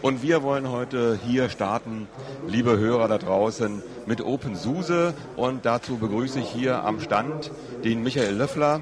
[0.00, 2.06] Und wir wollen heute hier starten,
[2.46, 5.12] liebe Hörer da draußen, mit OpenSUSE.
[5.36, 7.50] Und dazu begrüße ich hier am Stand
[7.84, 8.80] den Michael Löffler.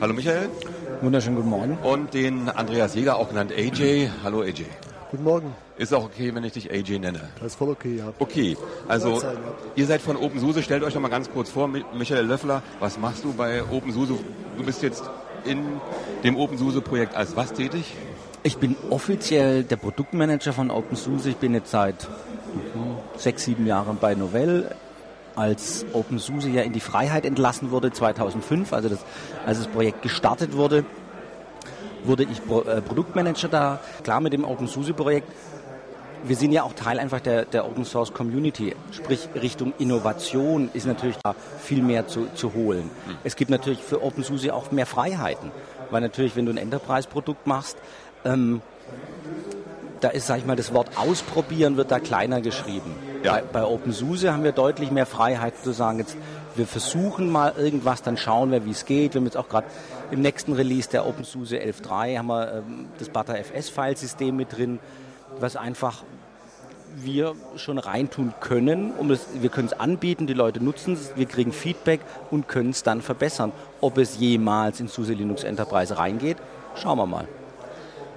[0.00, 0.50] Hallo Michael.
[1.00, 1.78] Wunderschönen guten Morgen.
[1.82, 4.10] Und den Andreas Jäger, auch genannt AJ.
[4.22, 4.66] Hallo AJ.
[5.10, 5.54] Guten Morgen.
[5.78, 7.20] Ist auch okay, wenn ich dich AJ nenne.
[7.36, 8.12] Das ist voll okay, ja.
[8.18, 8.56] Okay,
[8.88, 9.52] also Sein, ja.
[9.74, 10.62] ihr seid von OpenSUSE.
[10.62, 14.14] Stellt euch doch mal ganz kurz vor, Mi- Michael Löffler, was machst du bei OpenSUSE?
[14.58, 15.02] Du bist jetzt
[15.44, 15.64] in
[16.24, 17.94] dem OpenSUSE-Projekt als was tätig?
[18.44, 21.30] Ich bin offiziell der Produktmanager von OpenSUSE.
[21.30, 22.08] Ich bin jetzt seit
[22.74, 24.74] mhm, sechs, sieben Jahren bei Novell.
[25.36, 28.98] Als OpenSUSE ja in die Freiheit entlassen wurde 2005, also das,
[29.46, 30.84] als das Projekt gestartet wurde,
[32.02, 33.80] wurde ich Pro, äh, Produktmanager da.
[34.02, 35.30] Klar mit dem OpenSUSE-Projekt.
[36.24, 38.74] Wir sind ja auch Teil einfach der, der Open Source Community.
[38.90, 42.90] Sprich, Richtung Innovation ist natürlich da viel mehr zu, zu holen.
[43.22, 45.52] Es gibt natürlich für OpenSUSE auch mehr Freiheiten.
[45.90, 47.76] Weil natürlich, wenn du ein Enterprise-Produkt machst,
[48.24, 48.62] ähm,
[50.02, 52.94] da ist, sag ich mal, das Wort ausprobieren wird da kleiner geschrieben.
[53.22, 53.34] Ja.
[53.34, 56.16] Bei, bei OpenSUSE haben wir deutlich mehr Freiheit zu sagen, jetzt,
[56.56, 59.14] wir versuchen mal irgendwas, dann schauen wir, wie es geht.
[59.14, 59.66] Wir haben jetzt auch gerade
[60.10, 64.80] im nächsten Release der OpenSUSE 11.3 haben wir ähm, das ButterFS-Filesystem mit drin,
[65.38, 66.02] was einfach
[66.96, 68.92] wir schon reintun können.
[68.98, 72.00] Um das, wir können es anbieten, die Leute nutzen es, wir kriegen Feedback
[72.30, 73.52] und können es dann verbessern.
[73.80, 76.36] Ob es jemals in SUSE Linux Enterprise reingeht,
[76.74, 77.28] schauen wir mal.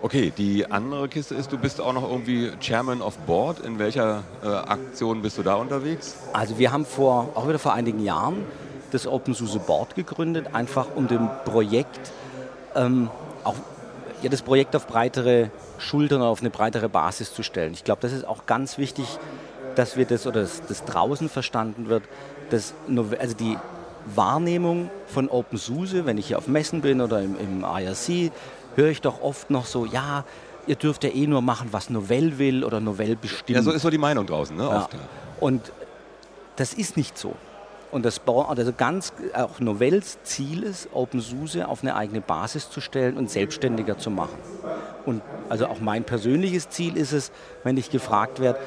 [0.06, 3.62] Okay, die andere Kiste ist, du bist auch noch irgendwie Chairman of Board.
[3.62, 6.16] In welcher äh, Aktion bist du da unterwegs?
[6.32, 8.46] Also wir haben vor, auch wieder vor einigen Jahren
[8.92, 12.12] das OpenSUSE Board gegründet, einfach um dem Projekt
[12.76, 13.10] ähm,
[13.44, 13.56] auch
[14.22, 17.74] ja, das Projekt auf breitere Schultern, auf eine breitere Basis zu stellen.
[17.74, 19.08] Ich glaube, das ist auch ganz wichtig,
[19.74, 22.04] dass wir das oder das, das draußen verstanden wird,
[22.52, 22.76] dass
[23.18, 23.58] also die
[24.14, 28.32] Wahrnehmung von OpenSUSE, wenn ich hier auf Messen bin oder im, im IRC,
[28.76, 30.24] höre ich doch oft noch so, ja,
[30.68, 33.56] ihr dürft ja eh nur machen, was Novell will oder Novell bestimmt.
[33.56, 34.64] Ja, so ist so die Meinung draußen, ne?
[34.64, 34.78] Ja.
[34.78, 34.96] Oft.
[35.40, 35.72] Und
[36.56, 37.36] das ist nicht so.
[37.92, 43.16] Und das also ganz auch Novels Ziel ist, OpenSUSE auf eine eigene Basis zu stellen
[43.16, 44.38] und selbstständiger zu machen.
[45.06, 47.32] Und also auch mein persönliches Ziel ist es,
[47.64, 48.60] wenn ich gefragt werde,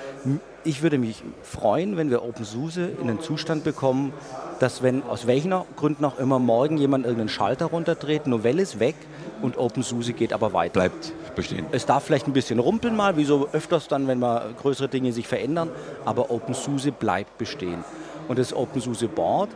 [0.64, 4.14] ich würde mich freuen, wenn wir OpenSUSE in den Zustand bekommen,
[4.60, 8.96] dass wenn aus welchen Gründen auch immer morgen jemand irgendeinen Schalter runterdreht, Novell ist weg
[9.42, 10.72] und OpenSUSE geht aber weiter.
[10.72, 11.66] Bleibt bestehen.
[11.72, 15.12] Es darf vielleicht ein bisschen rumpeln mal, wie so öfters dann, wenn mal größere Dinge
[15.12, 15.70] sich verändern,
[16.04, 17.84] aber OpenSUSE bleibt bestehen.
[18.28, 19.50] Und das OpenSUSE Board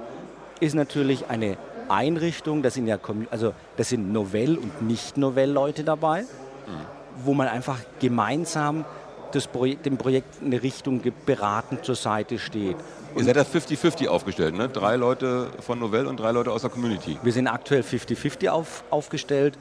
[0.60, 1.56] ist natürlich eine
[1.88, 2.98] Einrichtung, das sind ja
[3.31, 6.25] also das sind Novell- und Nicht-Novell-Leute dabei,
[7.25, 8.84] wo man einfach gemeinsam
[9.32, 12.76] das Projekt, dem Projekt eine Richtung gibt, beratend zur Seite steht.
[13.17, 14.69] Ihr seid da 50-50 aufgestellt, ne?
[14.69, 17.19] Drei Leute von Novell und drei Leute aus der Community.
[17.23, 19.59] Wir sind aktuell 50-50 auf, aufgestellt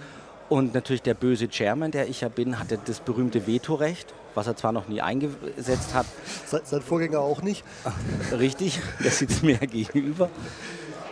[0.49, 4.55] und natürlich der böse Chairman, der ich ja bin, hatte das berühmte Vetorecht, was er
[4.55, 6.05] zwar noch nie eingesetzt hat,
[6.45, 7.63] Se- Sein Vorgänger auch nicht.
[8.31, 10.29] Richtig, der sitzt mir gegenüber.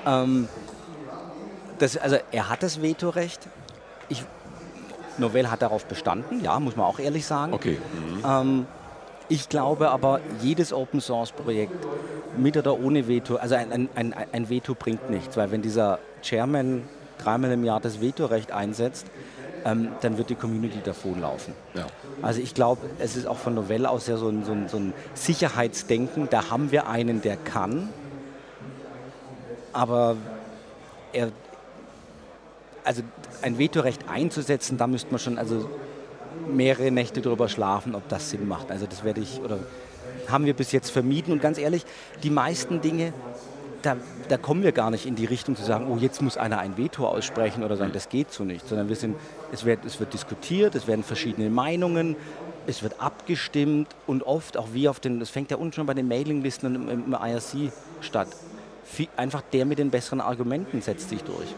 [0.05, 0.47] Ähm,
[1.79, 3.47] das, also er hat das Vetorecht.
[4.07, 4.23] Ich,
[5.17, 7.53] Novell hat darauf bestanden, ja, muss man auch ehrlich sagen.
[7.53, 7.77] Okay.
[7.93, 8.23] Mhm.
[8.25, 8.65] Ähm,
[9.29, 11.85] ich glaube aber, jedes Open Source Projekt
[12.37, 16.83] mit oder ohne Veto, also ein, ein, ein, Veto bringt nichts, weil wenn dieser Chairman
[17.17, 19.07] dreimal im Jahr das Vetorecht einsetzt,
[19.65, 21.53] ähm, dann wird die Community davonlaufen.
[21.73, 21.85] Ja.
[22.21, 24.77] Also ich glaube, es ist auch von Novell aus ja so ein, so, ein, so
[24.77, 26.27] ein Sicherheitsdenken.
[26.29, 27.89] Da haben wir einen, der kann,
[29.73, 30.15] aber
[31.13, 31.31] er,
[32.83, 33.03] also
[33.41, 35.69] ein Vetorecht einzusetzen, da müsste man schon also
[36.47, 38.71] mehrere Nächte drüber schlafen, ob das Sinn macht.
[38.71, 39.59] Also das werde ich oder
[40.27, 41.85] haben wir bis jetzt vermieden und ganz ehrlich,
[42.23, 43.13] die meisten Dinge,
[43.81, 43.95] da,
[44.27, 46.77] da kommen wir gar nicht in die Richtung zu sagen, oh jetzt muss einer ein
[46.77, 49.15] Veto aussprechen oder sagen, das geht so nicht, sondern wir sind,
[49.51, 52.15] es wird, es wird diskutiert, es werden verschiedene Meinungen,
[52.67, 55.93] es wird abgestimmt und oft auch wie auf den, das fängt ja unten schon bei
[55.93, 57.71] den Mailinglisten und im, im IRC
[58.01, 58.27] statt.
[59.15, 61.55] Einfach der mit den besseren Argumenten setzt sich durch.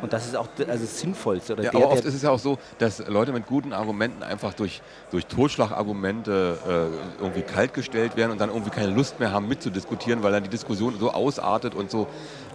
[0.00, 1.54] Und das ist auch also das Sinnvollste.
[1.54, 4.22] Oder Ja, der, aber oft ist es ja auch so, dass Leute mit guten Argumenten
[4.22, 9.48] einfach durch, durch Totschlagargumente äh, irgendwie kaltgestellt werden und dann irgendwie keine Lust mehr haben
[9.48, 12.06] mitzudiskutieren, weil dann die Diskussion so ausartet und so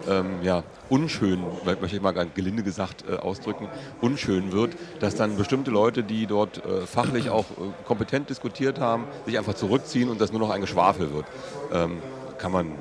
[0.07, 3.67] ähm, ja, unschön, möchte ich mal ganz gelinde gesagt äh, ausdrücken,
[4.01, 9.05] unschön wird, dass dann bestimmte Leute, die dort äh, fachlich auch äh, kompetent diskutiert haben,
[9.25, 11.25] sich einfach zurückziehen und das nur noch ein Geschwafel wird.
[11.71, 12.01] Ähm,
[12.37, 12.71] kann man,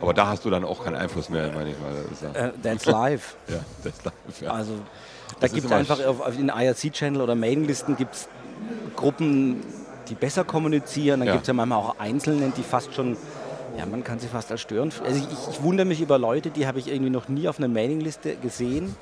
[0.00, 1.92] aber da hast du dann auch keinen Einfluss mehr, meine ich mal.
[2.10, 3.36] Das äh, that's live.
[3.48, 4.50] ja, ist live, ja.
[4.50, 8.28] Also da Das gibt es einfach auf, auf in IRC-Channel oder Mailinglisten gibt es
[8.96, 9.62] Gruppen,
[10.08, 11.20] die besser kommunizieren.
[11.20, 11.32] Dann Ja.
[11.34, 13.16] gibt es ja manchmal auch Einzelne, die fast schon,
[13.76, 14.92] ja, man kann sie fast als stören.
[15.04, 17.68] Also ich, ich wundere mich über Leute, die habe ich irgendwie noch nie auf einer
[17.68, 18.96] Mailingliste gesehen.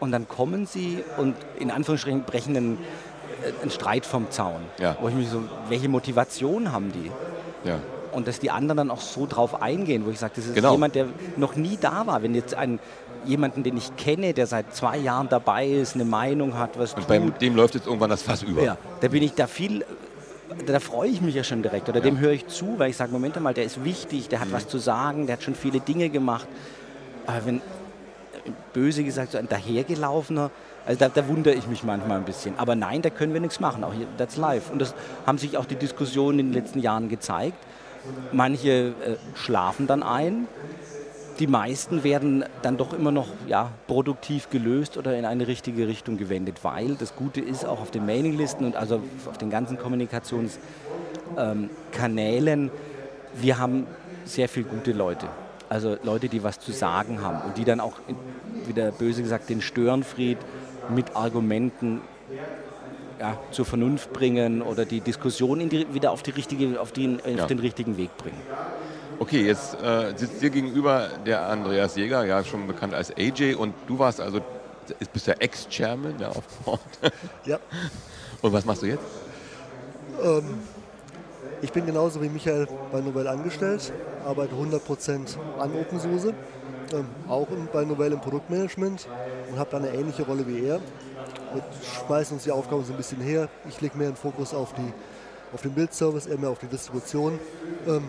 [0.00, 2.78] Und dann kommen sie und in Anführungsstrichen brechen einen
[3.44, 4.62] äh, ein Streit vom Zaun.
[4.78, 4.96] Ja.
[5.00, 7.10] Wo ich mich so, welche Motivation haben die?
[7.68, 7.78] Ja.
[8.12, 10.72] Und dass die anderen dann auch so drauf eingehen, wo ich sage, das ist Genau.
[10.72, 12.22] jemand, der noch nie da war.
[12.22, 12.78] Wenn jetzt ein,
[13.24, 17.00] jemanden, den ich kenne, der seit zwei Jahren dabei ist, eine Meinung hat, was Und
[17.00, 18.62] tut, bei dem läuft jetzt irgendwann das Fass über.
[18.62, 19.84] ja, da bin ich da viel,
[20.66, 21.88] da freue ich mich ja schon direkt.
[21.88, 24.48] Oder dem höre ich zu, weil ich sage, Moment mal, der ist wichtig, der hat
[24.48, 24.52] Mhm.
[24.52, 26.48] was zu sagen, der hat schon viele Dinge gemacht.
[27.26, 27.60] Aber wenn,
[28.72, 30.50] böse gesagt, so ein dahergelaufener,
[30.86, 32.54] also da, da wundere ich mich manchmal ein bisschen.
[32.58, 34.70] Aber nein, da können wir nichts machen, auch hier, that's live.
[34.72, 34.94] Und das
[35.26, 37.54] haben sich auch die Diskussionen in den letzten Jahren gezeigt.
[38.30, 40.48] Manche äh, schlafen dann ein,
[41.38, 46.16] die meisten werden dann doch immer noch ja, produktiv gelöst oder in eine richtige Richtung
[46.16, 50.60] gewendet, weil das Gute ist auch auf den Mailinglisten und also auf den ganzen Kommunikationskanälen,
[53.32, 53.88] wir haben
[54.24, 55.34] sehr viele gute Leute.
[55.68, 58.18] Also Leute, die was zu sagen haben und die dann auch, in-
[58.64, 60.44] wieder böse gesagt, den Störenfried
[60.86, 62.09] mit Argumenten
[63.20, 67.20] ja, zur Vernunft bringen oder die Diskussion in die, wieder auf, die richtige, auf, den,
[67.26, 67.42] Ja.
[67.42, 68.40] auf den richtigen Weg bringen.
[69.18, 73.74] Okay, jetzt äh, sitzt dir gegenüber der Andreas Jäger, ja schon bekannt als AJ, und
[73.86, 74.40] du warst also,
[75.12, 76.80] bist der Ex-Chairman ja, auf Board.
[77.44, 77.58] Ja,
[78.40, 79.04] Und was machst du jetzt?
[81.62, 83.90] ich bin genauso wie Michael bei Novell angestellt,
[84.26, 86.34] arbeite 100% an OpenSUSE,
[86.92, 89.08] ähm, auch bei Novell im Produktmanagement
[89.50, 90.80] und habe da eine ähnliche Rolle wie er.
[91.52, 91.62] Wir
[92.06, 93.48] schmeißen uns die Aufgaben so ein bisschen her.
[93.68, 94.92] Ich lege mehr den Fokus auf, die,
[95.52, 97.38] auf den Bildservice, er mehr auf die Distribution.
[97.86, 98.08] Ähm,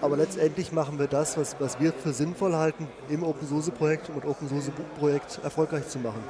[0.00, 5.40] aber letztendlich machen wir das, was, was wir für sinnvoll halten, im OpenSUSE-Projekt und OpenSUSE-Projekt
[5.42, 6.22] erfolgreich zu machen.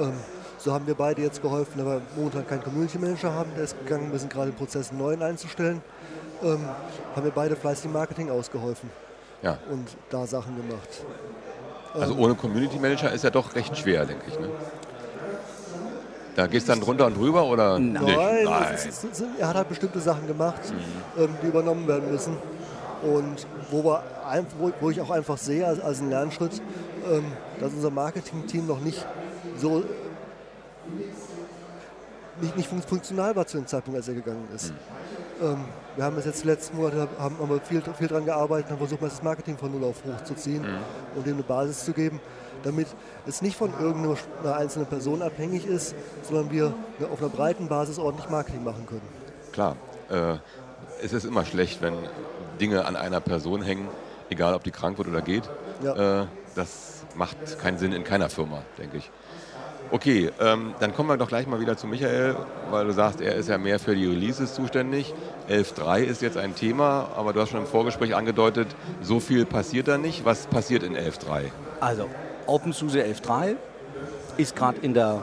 [0.00, 0.14] Ähm,
[0.58, 3.78] so haben wir beide jetzt geholfen, da wir momentan keinen Community Manager haben, der ist
[3.78, 5.80] gegangen, wir sind gerade im Prozess, einen neuen einzustellen.
[6.42, 6.58] Ähm,
[7.14, 8.90] haben wir beide fleißig Marketing ausgeholfen
[9.42, 10.88] Ja, und da Sachen gemacht.
[11.94, 14.38] also ohne Community Manager ist ja doch recht schwer, denke ich.
[14.38, 14.48] Ne?
[16.36, 18.04] Da gehst du dann drunter und drüber oder Nein.
[18.04, 18.16] nicht?
[18.16, 20.60] Nein, ist, ist, er hat halt bestimmte Sachen gemacht,
[21.18, 22.36] ähm, die übernommen werden müssen.
[23.02, 24.02] Und wo, wir,
[24.58, 26.60] wo, wo ich auch einfach sehe, als, als einen Lernschritt,
[27.10, 27.24] ähm,
[27.60, 29.04] dass unser Marketing-Team noch nicht
[29.56, 29.82] so
[32.40, 34.72] nicht, nicht fun- funktional war zu dem Zeitpunkt, als er gegangen ist.
[35.42, 35.64] Ähm,
[35.96, 38.78] wir haben es jetzt die letzten Monate haben, haben wir viel, viel daran gearbeitet, haben
[38.78, 40.64] versucht, das Marketing von Null auf hochzuziehen
[41.16, 42.20] und ihm eine Basis zu geben,
[42.62, 42.88] damit
[43.26, 46.74] es nicht von irgendeiner einer einzelnen Person abhängig ist, sondern wir
[47.10, 49.08] auf einer breiten Basis ordentlich Marketing machen können.
[49.52, 49.76] Klar,
[50.10, 50.34] äh,
[51.02, 51.94] es ist immer schlecht, wenn
[52.60, 53.88] Dinge an einer Person hängen,
[54.30, 55.48] egal ob die krank wird oder geht.
[55.82, 56.22] Ja.
[56.22, 59.10] Äh, das macht keinen Sinn in keiner Firma, denke ich.
[59.90, 62.36] Okay, ähm, dann kommen wir doch gleich mal wieder zu Michael,
[62.70, 65.14] weil du sagst, er ist ja mehr für die Releases zuständig.
[65.48, 68.68] 11.3 ist jetzt ein Thema, aber du hast schon im Vorgespräch angedeutet,
[69.00, 70.26] so viel passiert da nicht.
[70.26, 71.44] Was passiert in 11.3?
[71.80, 72.06] Also,
[72.48, 73.56] OpenSUSE 11.3
[74.38, 75.22] ist gerade in der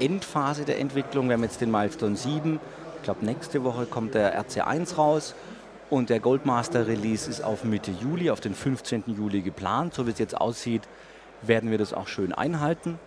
[0.00, 1.28] Endphase der Entwicklung.
[1.28, 2.58] Wir haben jetzt den Milestone 7.
[2.96, 5.34] Ich glaube, nächste Woche kommt der RC1 raus.
[5.88, 9.04] Und der Goldmaster Release ist auf Mitte Juli, auf den 15.
[9.06, 9.94] Juli geplant.
[9.94, 10.82] So wie es jetzt aussieht,
[11.42, 12.98] werden wir das auch schön einhalten.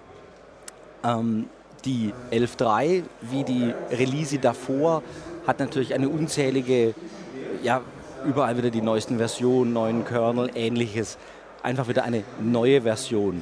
[1.04, 1.50] Ähm,
[1.84, 5.04] die 11.3, wie die Release davor,
[5.46, 6.94] hat natürlich eine unzählige,
[7.64, 7.82] ja,
[8.26, 11.18] überall wieder die neuesten Versionen, neuen Kernel, ähnliches.
[11.66, 13.42] Einfach wieder eine neue Version.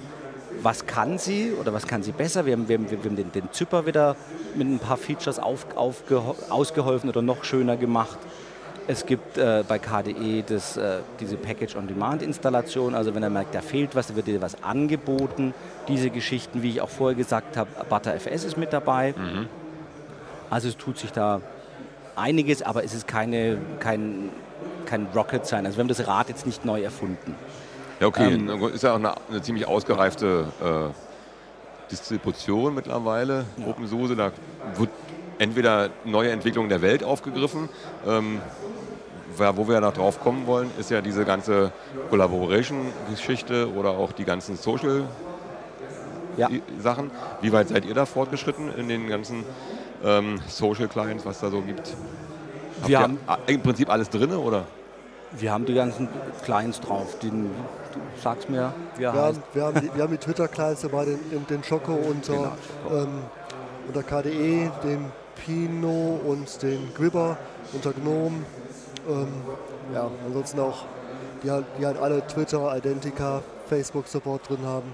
[0.61, 2.45] Was kann sie oder was kann sie besser?
[2.45, 4.15] Wir haben, wir haben, wir haben den, den Zypper wieder
[4.55, 8.17] mit ein paar Features auf, aufgeho- ausgeholfen oder noch schöner gemacht.
[8.87, 12.95] Es gibt äh, bei KDE das, äh, diese Package-on-Demand-Installation.
[12.95, 15.53] Also wenn er merkt, da fehlt was, wird dir was angeboten.
[15.89, 19.13] Diese Geschichten, wie ich auch vorher gesagt habe, ButterFS ist mit dabei.
[20.49, 21.41] Also es tut sich da
[22.15, 24.29] einiges, aber es ist keine, kein,
[24.85, 25.65] kein Rocket Science.
[25.65, 27.35] Also wir haben das Rad jetzt nicht neu erfunden.
[28.03, 34.17] Ja, okay, Ähm, ist ja auch eine, eine ziemlich ausgereifte äh, Distribution mittlerweile, OpenSUSE.
[34.17, 34.31] Da
[34.75, 34.89] wird
[35.39, 37.69] entweder neue Entwicklungen der Welt aufgegriffen.
[38.05, 38.41] Ähm,
[39.37, 41.71] wo wir noch drauf kommen wollen, ist ja diese ganze
[42.09, 45.05] Collaboration-Geschichte oder auch die ganzen Social
[46.35, 46.49] Ja.
[47.41, 49.45] Wie weit seid ihr da fortgeschritten in den ganzen
[50.03, 51.95] ähm, Social Clients, was da so gibt?
[52.81, 53.17] Habt Wir ihr haben-
[53.47, 54.65] im Prinzip alles drin oder?
[55.37, 56.07] Wir haben die ganzen
[56.43, 57.17] Clients drauf.
[57.19, 59.23] Den, du sagst mir, wie Wir heißt.
[59.23, 62.33] haben, wir haben die, wir haben die Twitter-Clients dabei, den, den, Choco unter,
[62.87, 63.23] Genau, ähm,
[63.87, 67.37] unter KDE, den Pino und den Gribber
[67.73, 68.45] unter Gnome.
[69.09, 69.27] Ähm,
[69.93, 70.85] ja, ansonsten auch,
[71.43, 74.93] die halt, die halt alle Twitter, Identica, Facebook-Support drin haben.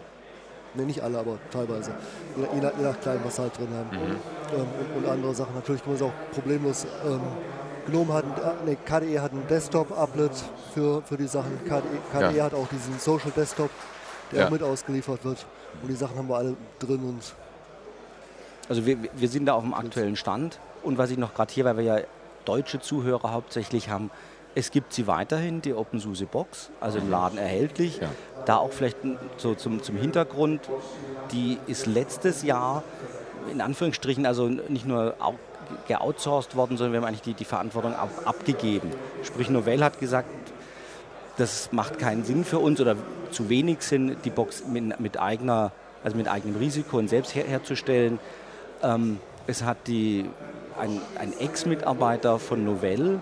[0.75, 1.91] Ne, nicht alle, aber teilweise.
[2.37, 3.89] Je, je, nach, je nach Client, was halt drin haben.
[3.97, 4.15] Mhm.
[4.55, 5.53] Ähm, und, und andere Sachen.
[5.55, 6.85] Natürlich kann man es auch problemlos.
[7.89, 10.31] Gnome hat, äh, nee, KDE hat ein Desktop-Applet
[10.73, 11.51] für, für die Sachen.
[11.65, 11.81] KDE,
[12.11, 12.43] KDE Ja.
[12.45, 13.69] hat auch diesen Social Desktop,
[14.31, 14.45] der Ja.
[14.47, 15.45] auch mit ausgeliefert wird.
[15.81, 17.21] Und die Sachen haben wir alle drin und
[18.67, 20.59] Also wir, wir sind da auf dem aktuellen Stand.
[20.83, 21.97] Und was ich noch gerade hier, weil wir ja
[22.45, 24.11] deutsche Zuhörer hauptsächlich haben,
[24.55, 27.99] es gibt sie weiterhin, die OpenSUSE Box, also im Laden erhältlich.
[27.99, 28.09] Ja.
[28.45, 28.97] Da auch vielleicht
[29.37, 30.61] so zum, zum Hintergrund,
[31.31, 32.83] die ist letztes Jahr
[33.51, 35.15] in Anführungsstrichen also nicht nur
[35.87, 38.91] geoutsourced worden, sondern wir haben eigentlich die, die Verantwortung ab, abgegeben.
[39.23, 40.29] Sprich, Novell hat gesagt,
[41.37, 42.95] das macht keinen Sinn für uns oder
[43.31, 45.71] zu wenig Sinn, die Box mit, mit eigener,
[46.03, 48.19] also mit eigenem Risiko und selbst her, herzustellen.
[48.83, 50.29] Ähm, es hat die,
[50.79, 53.21] ein, ein Ex-Mitarbeiter von Novell,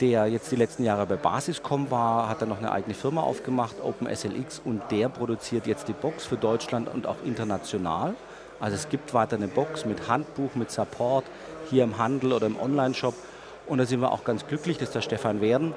[0.00, 3.76] der jetzt die letzten Jahre bei Basiscom war, hat dann noch eine eigene Firma aufgemacht,
[3.82, 8.14] OpenSLX, und der produziert jetzt die Box für Deutschland und auch international.
[8.60, 11.24] Also es gibt weiter eine Box mit Handbuch, mit Support
[11.70, 13.14] hier im Handel oder im Online-Shop.
[13.66, 15.72] Und da sind wir auch ganz glücklich, dass der Stefan Werden,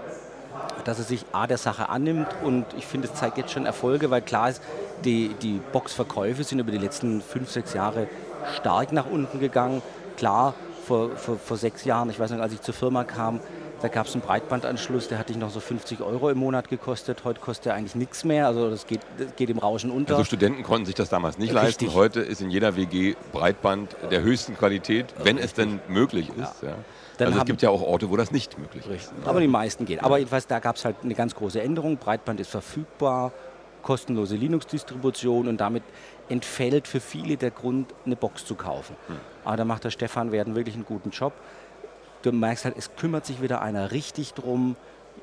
[0.83, 4.09] dass er sich A der Sache annimmt und ich finde, es zeigt jetzt schon Erfolge,
[4.09, 4.61] weil klar ist,
[5.05, 8.07] die, die Boxverkäufe sind über die letzten fünf, sechs Jahre
[8.55, 9.81] stark nach unten gegangen.
[10.17, 10.53] Klar,
[10.85, 13.39] vor, vor, vor sechs Jahren, ich weiß noch, als ich zur Firma kam,
[13.81, 17.23] da gab es einen Breitbandanschluss, der hat dich noch so 50 Euro im Monat gekostet.
[17.23, 18.47] Heute kostet er eigentlich nichts mehr.
[18.47, 20.13] Also das geht, das geht im Rauschen unter.
[20.15, 21.63] Also Studenten konnten sich das damals nicht Richtig.
[21.63, 21.93] leisten.
[21.93, 25.45] Heute ist in jeder WG Breitband der höchsten Qualität, wenn Richtig.
[25.45, 26.63] es denn möglich ist.
[26.63, 26.69] Ja.
[27.19, 27.25] Ja.
[27.27, 29.13] also es gibt ja auch Orte, wo das nicht möglich ist.
[29.25, 29.99] Aber die meisten gehen.
[29.99, 31.97] Aber jedenfalls, da gab es halt eine ganz große Änderung.
[31.97, 33.31] Breitband ist verfügbar,
[33.83, 35.83] kostenlose Linux-Distribution und damit
[36.29, 38.95] entfällt für viele der Grund, eine Box zu kaufen.
[39.07, 39.15] Hm.
[39.45, 41.33] Aber da macht der Stefan Werden wirklich einen guten Job
[42.21, 44.75] du merkst halt, es kümmert sich wieder einer richtig drum.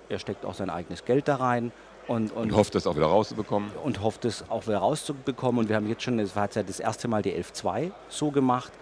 [0.08, 1.72] Er steckt auch sein eigenes Geld da rein.
[2.06, 3.70] Und, und, und hofft es auch wieder rauszubekommen.
[3.82, 5.60] Und hofft es auch wieder rauszubekommen.
[5.60, 8.30] Und wir haben jetzt schon, das war jetzt ja das erste Mal die 11.2 so
[8.30, 8.72] gemacht.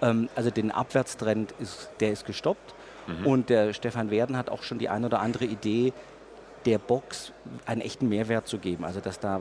[0.00, 2.74] Ähm, also den Abwärtstrend, ist, der ist gestoppt.
[3.06, 3.26] Mhm.
[3.26, 5.92] Und der Stefan Werden hat auch schon die ein oder andere Idee,
[6.64, 7.32] der Box
[7.66, 8.84] einen echten Mehrwert zu geben.
[8.84, 9.40] Also dass da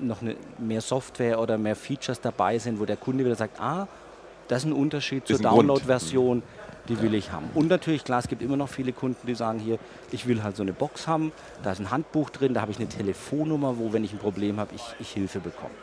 [0.00, 3.88] noch eine, mehr Software oder mehr Features dabei sind, wo der Kunde wieder sagt, ah,
[4.46, 6.38] das ist ein Unterschied zur Download-Version.
[6.38, 6.59] Mhm
[6.90, 7.48] die will ich haben.
[7.54, 9.78] Und natürlich, klar, es gibt immer noch viele Kunden, die sagen hier,
[10.10, 11.32] ich will halt so eine Box haben,
[11.62, 14.58] da ist ein Handbuch drin, da habe ich eine Telefonnummer, wo, wenn ich ein Problem
[14.58, 15.74] habe, ich, ich Hilfe bekomme.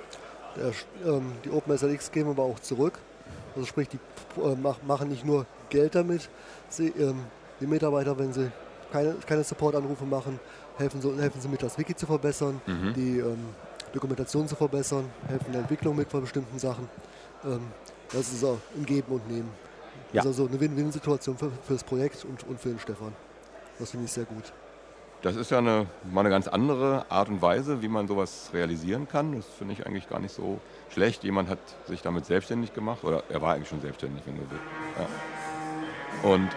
[0.57, 2.99] Der, ähm, die OpenSLX geben aber auch zurück.
[3.55, 3.97] Also sprich, die
[4.41, 6.29] äh, mach, machen nicht nur Geld damit,
[6.69, 7.23] sie, ähm,
[7.59, 8.51] die Mitarbeiter, wenn sie
[8.91, 10.39] keine, keine Support-Anrufe machen,
[10.77, 12.93] helfen, so, helfen sie mit, das Wiki zu verbessern, mhm.
[12.93, 13.45] die ähm,
[13.93, 16.89] Dokumentation zu verbessern, helfen der Entwicklung mit bei bestimmten Sachen.
[17.45, 17.61] Ähm,
[18.11, 19.66] das ist auch ein Geben und Nehmen.
[20.13, 20.23] Ja.
[20.23, 23.13] Das ist also eine Win-Win-Situation für, für, das Projekt und, und für den Stefan.
[23.79, 24.53] Das finde ich sehr gut.
[25.21, 29.07] Das ist ja eine, mal eine ganz andere Art und Weise, wie man sowas realisieren
[29.07, 29.35] kann.
[29.35, 30.59] Das finde ich eigentlich gar nicht so
[30.89, 31.23] schlecht.
[31.23, 34.63] Jemand hat sich damit selbstständig gemacht oder er war eigentlich schon selbstständig, wenn du willst.
[36.23, 36.29] Ja.
[36.29, 36.49] Und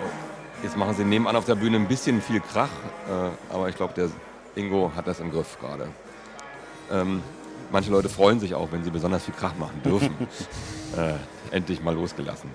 [0.00, 2.70] oh, jetzt machen sie nebenan auf der Bühne ein bisschen viel Krach,
[3.08, 4.08] äh, aber ich glaube, der
[4.54, 5.88] Ingo hat das im Griff gerade.
[6.92, 7.22] Ähm,
[7.70, 10.14] manche Leute freuen sich auch, wenn sie besonders viel Krach machen dürfen.
[10.96, 12.50] äh, endlich mal losgelassen.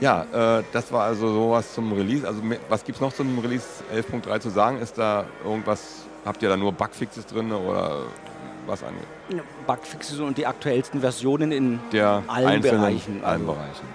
[0.00, 2.26] Ja, äh, das war also sowas zum Release.
[2.26, 4.78] Also was gibt es noch zum Release 11.3 zu sagen?
[4.80, 7.98] Ist da irgendwas, habt ihr da nur Bugfixes drin oder
[8.66, 9.44] was angeht?
[9.66, 13.22] Bugfixes und die aktuellsten Versionen in Der allen Bereichen.
[13.24, 13.52] Allen also.
[13.52, 13.86] Bereichen.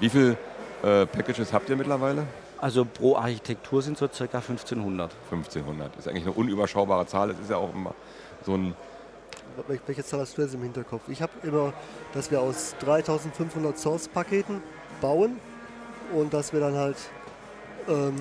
[0.00, 0.36] Wie viele
[0.82, 2.26] äh, Packages habt ihr mittlerweile?
[2.60, 4.24] Also pro Architektur sind so ca.
[4.24, 5.12] 1500.
[5.30, 5.88] 1500.
[5.92, 7.28] Das ist eigentlich eine unüberschaubare Zahl.
[7.28, 7.94] Das ist ja auch immer
[8.44, 8.74] so ein
[9.86, 11.02] welche Zahl hast du jetzt im Hinterkopf?
[11.08, 11.72] Ich habe immer,
[12.12, 14.62] dass wir aus 3500 Source-Paketen
[15.00, 15.38] bauen
[16.12, 16.96] und dass wir dann halt
[17.88, 18.14] ähm,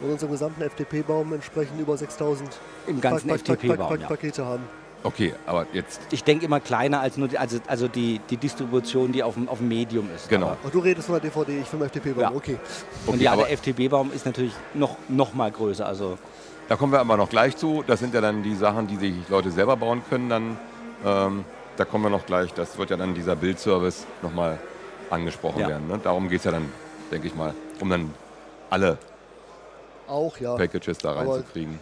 [0.00, 2.48] in unserem gesamten FTP-Baum entsprechend über 6000
[2.86, 4.06] Im ganzen pa FTP-Baum, ja.
[4.08, 4.64] Pakete haben.
[5.04, 6.00] Okay, aber jetzt.
[6.12, 9.48] Ich denke immer kleiner als nur die, also, also die, die Distribution, die auf dem,
[9.48, 10.28] auf dem Medium ist.
[10.28, 10.56] Genau.
[10.62, 12.32] Aber du redest von der DVD, ich vom FTP-Baum, ja.
[12.32, 12.56] okay.
[13.06, 15.86] Und okay, ja, der FTP-Baum ist natürlich noch, noch mal größer.
[15.86, 16.18] Also
[16.68, 17.84] da kommen wir aber noch gleich zu.
[17.86, 20.28] Das sind ja dann die Sachen, die sich Leute selber bauen können.
[20.28, 20.58] Dann,
[21.04, 21.44] ähm,
[21.76, 22.52] da kommen wir noch gleich.
[22.54, 24.58] Das wird ja dann dieser Bildservice nochmal
[25.10, 25.68] angesprochen ja.
[25.68, 25.88] werden.
[25.88, 26.00] Ne?
[26.02, 26.70] Darum geht es ja dann,
[27.10, 28.14] denke ich mal, um dann
[28.70, 28.98] alle
[30.08, 30.56] Auch, ja.
[30.56, 31.78] Packages da reinzukriegen.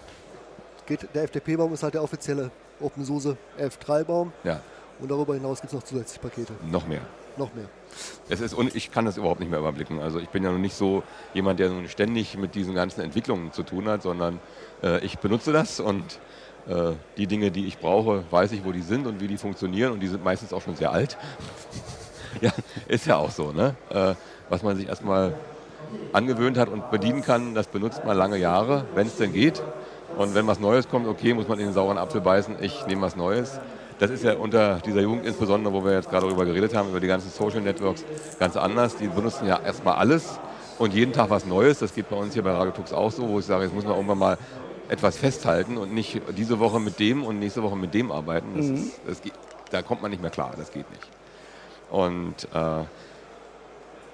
[1.15, 4.33] der FTP-Baum ist halt der offizielle OpenSUSE 11.3-Baum.
[4.45, 4.61] Ja.
[4.99, 6.53] Und darüber hinaus gibt es noch zusätzliche Pakete.
[6.71, 7.03] Noch mehr.
[7.37, 7.67] Noch mehr.
[8.29, 10.01] Es ist, und ich kann das überhaupt nicht mehr überblicken.
[10.01, 11.03] Also ich bin ja noch nicht so
[11.35, 14.39] jemand, der nun ständig mit diesen ganzen Entwicklungen zu tun hat, sondern
[14.83, 16.21] äh, ich benutze das und
[16.69, 19.93] äh, die Dinge, die ich brauche, weiß ich, wo die sind und wie die funktionieren
[19.93, 21.17] und die sind meistens auch schon sehr alt.
[22.41, 22.53] ja,
[22.89, 23.75] ist ja auch so, ne?
[23.91, 24.15] Äh,
[24.49, 25.35] was man sich erstmal
[26.13, 29.63] angewöhnt hat und bedienen kann, das benutzt man lange Jahre, wenn es denn geht.
[30.17, 33.03] Und wenn was Neues kommt, okay, muss man in den sauren Apfel beißen, ich nehme
[33.03, 33.61] was Neues.
[34.01, 37.01] Das ist ja unter dieser Jugend insbesondere, wo wir jetzt gerade darüber geredet haben, über
[37.01, 38.03] die ganzen Social Networks,
[38.39, 38.97] ganz anders.
[38.97, 40.41] Die benutzen ja erstmal alles
[40.79, 41.81] und jeden Tag was Neues.
[41.81, 43.85] Das geht bei uns hier bei Radio Tux auch so, wo ich sage, jetzt muss
[43.85, 44.39] man irgendwann mal
[44.89, 48.57] etwas festhalten und nicht diese Woche mit dem und nächste Woche mit dem arbeiten.
[48.57, 48.75] Das mhm.
[48.77, 49.35] ist, das geht,
[49.71, 51.07] da kommt man nicht mehr klar, das geht nicht.
[51.91, 52.85] Und äh,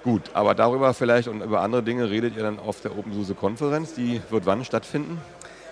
[0.03, 3.93] gut, aber darüber vielleicht und über andere Dinge redet ihr dann auf der OpenSUSE-Konferenz.
[3.93, 5.21] Die wird wann stattfinden?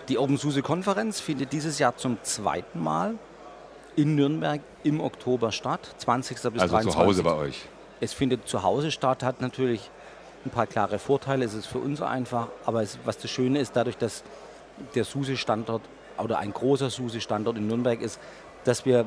[0.07, 3.15] Die OpenSUSE-Konferenz findet dieses Jahr zum zweiten Mal
[3.95, 6.35] in Nürnberg im Oktober statt, 20.
[6.35, 6.91] bis also 23.
[6.91, 7.65] zu Hause bei euch?
[8.01, 9.89] Es findet zu Hause statt, hat natürlich
[10.45, 11.45] ein paar klare Vorteile.
[11.45, 14.23] Es ist für uns einfach, aber es, was das Schöne ist, dadurch, dass
[14.93, 15.81] der SUSE-Standort
[16.17, 18.19] oder ein großer SUSE-Standort in Nürnberg ist,
[18.63, 19.05] dass wir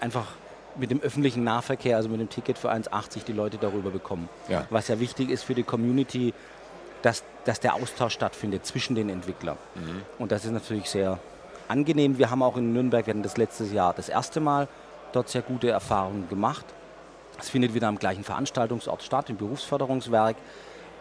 [0.00, 0.26] einfach
[0.76, 4.28] mit dem öffentlichen Nahverkehr, also mit dem Ticket für 1,80 die Leute darüber bekommen.
[4.48, 4.66] Ja.
[4.70, 6.32] Was ja wichtig ist für die Community,
[7.02, 9.58] dass, dass der Austausch stattfindet zwischen den Entwicklern.
[9.74, 10.02] Mhm.
[10.18, 11.18] Und das ist natürlich sehr
[11.68, 12.18] angenehm.
[12.18, 14.68] Wir haben auch in Nürnberg, wir das letztes Jahr das erste Mal
[15.12, 16.64] dort sehr gute Erfahrungen gemacht.
[17.38, 20.36] Es findet wieder am gleichen Veranstaltungsort statt, im Berufsförderungswerk.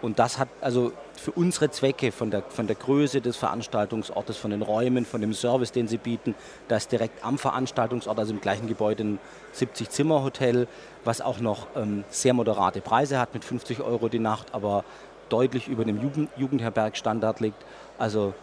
[0.02, 4.52] Und das hat also für unsere Zwecke, von der, von der Größe des Veranstaltungsortes, von
[4.52, 6.36] den Räumen, von dem Service, den sie bieten,
[6.68, 9.20] das direkt am Veranstaltungsort, also im gleichen Gebäude, ein
[9.56, 10.68] 70-Zimmer-Hotel,
[11.04, 14.84] was auch noch ähm, sehr moderate Preise hat mit 50 Euro die Nacht, aber
[15.30, 17.66] deutlich über dem Jugend Jugendherbergstandard liegt.
[17.98, 18.36] Also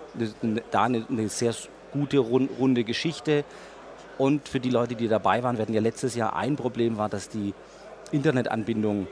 [0.72, 1.54] da eine, eine sehr
[1.94, 3.44] gute, runde Geschichte.
[4.18, 7.08] Und für die Leute, die dabei waren, wir hatten ja letztes Jahr ein Problem war,
[7.08, 7.54] dass die
[8.12, 9.06] Internetanbindung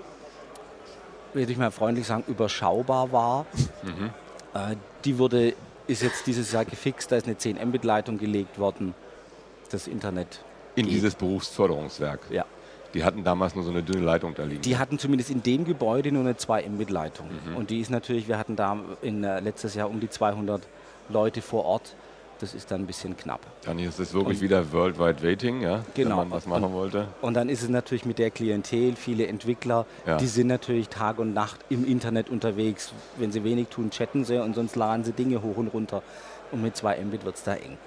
[1.35, 3.47] würde ich mal freundlich sagen, überschaubar war.
[3.83, 4.11] Mhm.
[4.55, 5.55] Äh, die wurde,
[5.87, 8.95] ist jetzt dieses Jahr gefixt, da ist eine 10 Mbit-Leitung gelegt worden.
[9.71, 10.45] Das Internet.
[10.75, 10.95] In geht.
[10.95, 12.21] dieses Berufsförderungswerk?
[12.31, 12.45] Ja.
[12.93, 14.61] Die hatten damals nur so eine dünne Leitung da liegen.
[14.61, 17.29] Die hatten zumindest in dem Gebäude nur eine 2 Mbit-Leitung.
[17.29, 17.57] Mhm.
[17.57, 20.63] Und die ist natürlich, wir hatten da in, äh, letztes Jahr um die 200
[21.09, 21.95] Leute vor Ort
[22.43, 23.41] das ist dann ein bisschen knapp.
[23.65, 26.11] Dann ist es wirklich und wieder Worldwide Waiting, ja, genau.
[26.11, 27.07] wenn man was machen und, wollte.
[27.21, 30.17] Und dann ist es natürlich mit der Klientel, viele Entwickler, ja.
[30.17, 32.93] die sind natürlich Tag und Nacht im Internet unterwegs.
[33.17, 36.03] Wenn sie wenig tun, chatten sie und sonst laden sie Dinge hoch und runter.
[36.51, 37.79] Und mit 2 Mbit wird es da eng.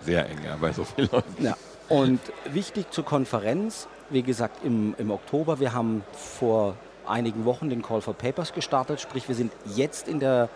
[0.00, 1.44] Sehr eng, ja, bei so vielen Leuten.
[1.44, 1.56] Ja.
[1.88, 2.20] Und
[2.52, 6.76] wichtig zur Konferenz, wie gesagt, im, im Oktober, wir haben vor
[7.06, 10.50] einigen Wochen den Call for Papers gestartet, sprich wir sind jetzt in der,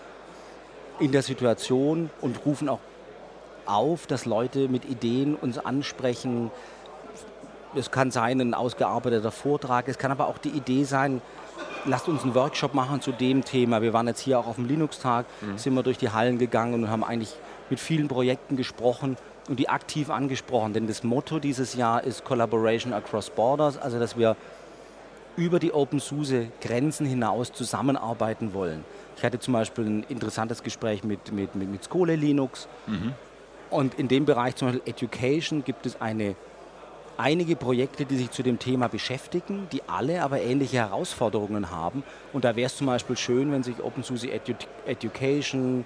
[1.00, 2.80] in der Situation und rufen auch
[3.66, 6.50] auf, dass Leute mit Ideen uns ansprechen.
[7.74, 11.20] Es kann sein ein ausgearbeiteter Vortrag, es kann aber auch die Idee sein,
[11.84, 13.82] lasst uns einen Workshop machen zu dem Thema.
[13.82, 15.58] Wir waren jetzt hier auch auf dem Linux-Tag, mhm.
[15.58, 17.34] sind wir durch die Hallen gegangen und haben eigentlich
[17.70, 19.16] mit vielen Projekten gesprochen
[19.48, 20.72] und die aktiv angesprochen.
[20.72, 24.36] Denn das Motto dieses Jahr ist Collaboration Across Borders, also dass wir
[25.36, 28.84] über die OpenSUSE Grenzen hinaus zusammenarbeiten wollen.
[29.16, 32.68] Ich hatte zum Beispiel ein interessantes Gespräch mit, mit, mit, mit Skole Linux.
[32.86, 33.14] Mhm.
[33.70, 36.36] Und in dem Bereich zum Beispiel Education gibt es eine,
[37.16, 42.04] einige Projekte, die sich zu dem Thema beschäftigen, die alle aber ähnliche Herausforderungen haben.
[42.32, 44.54] Und da wäre es zum Beispiel schön, wenn sich OpenSUSE Edu
[44.86, 45.84] Education,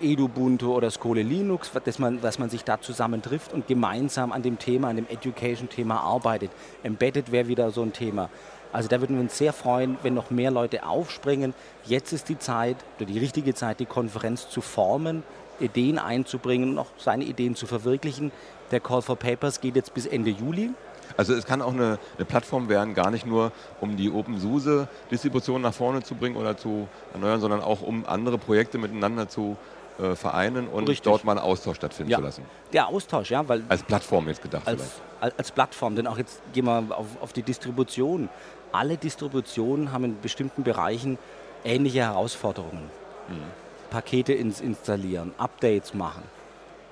[0.00, 4.42] Edubuntu oder Skole Linux, dass man, dass man sich da zusammen trifft und gemeinsam an
[4.42, 6.50] dem Thema, an dem Education-Thema arbeitet.
[6.82, 8.30] Embedded wäre wieder so ein Thema.
[8.72, 11.54] Also da würden wir uns sehr freuen, wenn noch mehr Leute aufspringen.
[11.84, 15.22] Jetzt ist die Zeit, oder die richtige Zeit, die Konferenz zu formen,
[15.60, 18.32] Ideen einzubringen, noch seine Ideen zu verwirklichen.
[18.70, 20.70] Der Call for Papers geht jetzt bis Ende Juli.
[21.16, 25.74] Also es kann auch eine, eine Plattform werden, gar nicht nur um die OpenSUSE-Distribution nach
[25.74, 29.56] vorne zu bringen oder zu erneuern, sondern auch um andere Projekte miteinander zu
[29.98, 31.02] äh, vereinen und Richtig.
[31.02, 32.18] dort mal einen Austausch stattfinden ja.
[32.18, 32.44] zu lassen.
[32.72, 34.66] Der Austausch, ja, weil als Plattform jetzt gedacht.
[34.66, 38.28] Als, als Plattform, denn auch jetzt gehen wir auf, auf die Distribution.
[38.70, 41.18] Alle Distributionen haben in bestimmten Bereichen
[41.64, 42.90] ähnliche Herausforderungen.
[43.28, 43.67] Mhm.
[43.90, 46.22] Pakete ins installieren, Updates machen.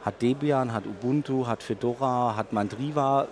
[0.04, 3.26] Hat Debian, hat Ubuntu, hat Fedora, hat Mandriva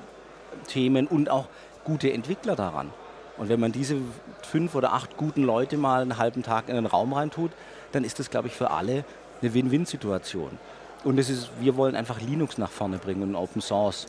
[0.66, 1.46] Themen und auch
[1.84, 2.90] gute Entwickler daran.
[3.36, 3.96] Und wenn man diese
[4.42, 7.50] fünf oder acht guten Leute mal einen halben Tag in den Raum reintut,
[7.92, 9.04] dann ist das, glaube ich, für alle
[9.42, 10.58] eine Win-Win-Situation.
[11.02, 14.06] Und es ist, wir wollen einfach Linux nach vorne bringen und Open Source.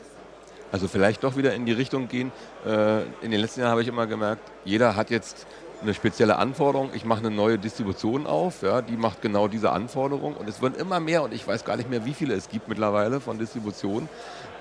[0.71, 2.31] Also vielleicht doch wieder in die Richtung gehen.
[2.65, 5.45] Äh, in den letzten Jahren habe ich immer gemerkt, jeder hat jetzt
[5.86, 6.89] eine spezielle Anforderung.
[6.93, 10.36] Ich mache eine neue Distribution auf, ja, die macht genau diese Anforderung.
[10.36, 12.67] Und es werden immer mehr und ich weiß gar nicht mehr, wie viele es gibt
[12.67, 14.10] mittlerweile von Distributionen.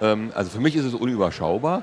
[0.01, 1.83] Ähm, also für mich ist es unüberschaubar.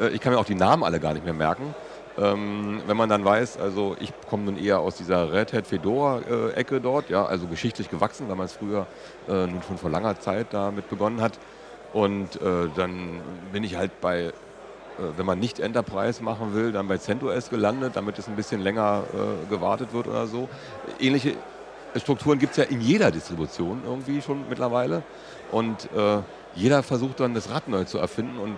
[0.00, 1.74] Äh, ich kann mir auch die Namen alle gar nicht mehr merken.
[2.16, 6.76] Ähm, wenn man dann weiß, also ich komme nun eher aus dieser Red Hat Fedora-Ecke
[6.76, 8.86] äh, dort, ja, also geschichtlich gewachsen, weil man es früher
[9.28, 11.38] äh, nun schon vor langer Zeit damit begonnen hat.
[11.92, 13.20] Und äh, dann
[13.52, 14.32] bin ich halt bei
[15.16, 19.04] wenn man nicht Enterprise machen will, dann bei CentOS gelandet, damit es ein bisschen länger
[19.12, 20.48] äh, gewartet wird oder so.
[20.98, 21.34] Ähnliche
[21.96, 25.02] Strukturen gibt es ja in jeder Distribution irgendwie schon mittlerweile.
[25.50, 26.18] Und äh,
[26.54, 28.38] jeder versucht dann das Rad neu zu erfinden.
[28.38, 28.56] Und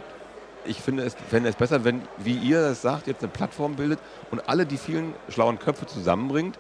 [0.65, 3.99] ich finde es, fände es besser, wenn, wie ihr das sagt, jetzt eine Plattform bildet
[4.31, 6.59] und alle die vielen schlauen Köpfe zusammenbringt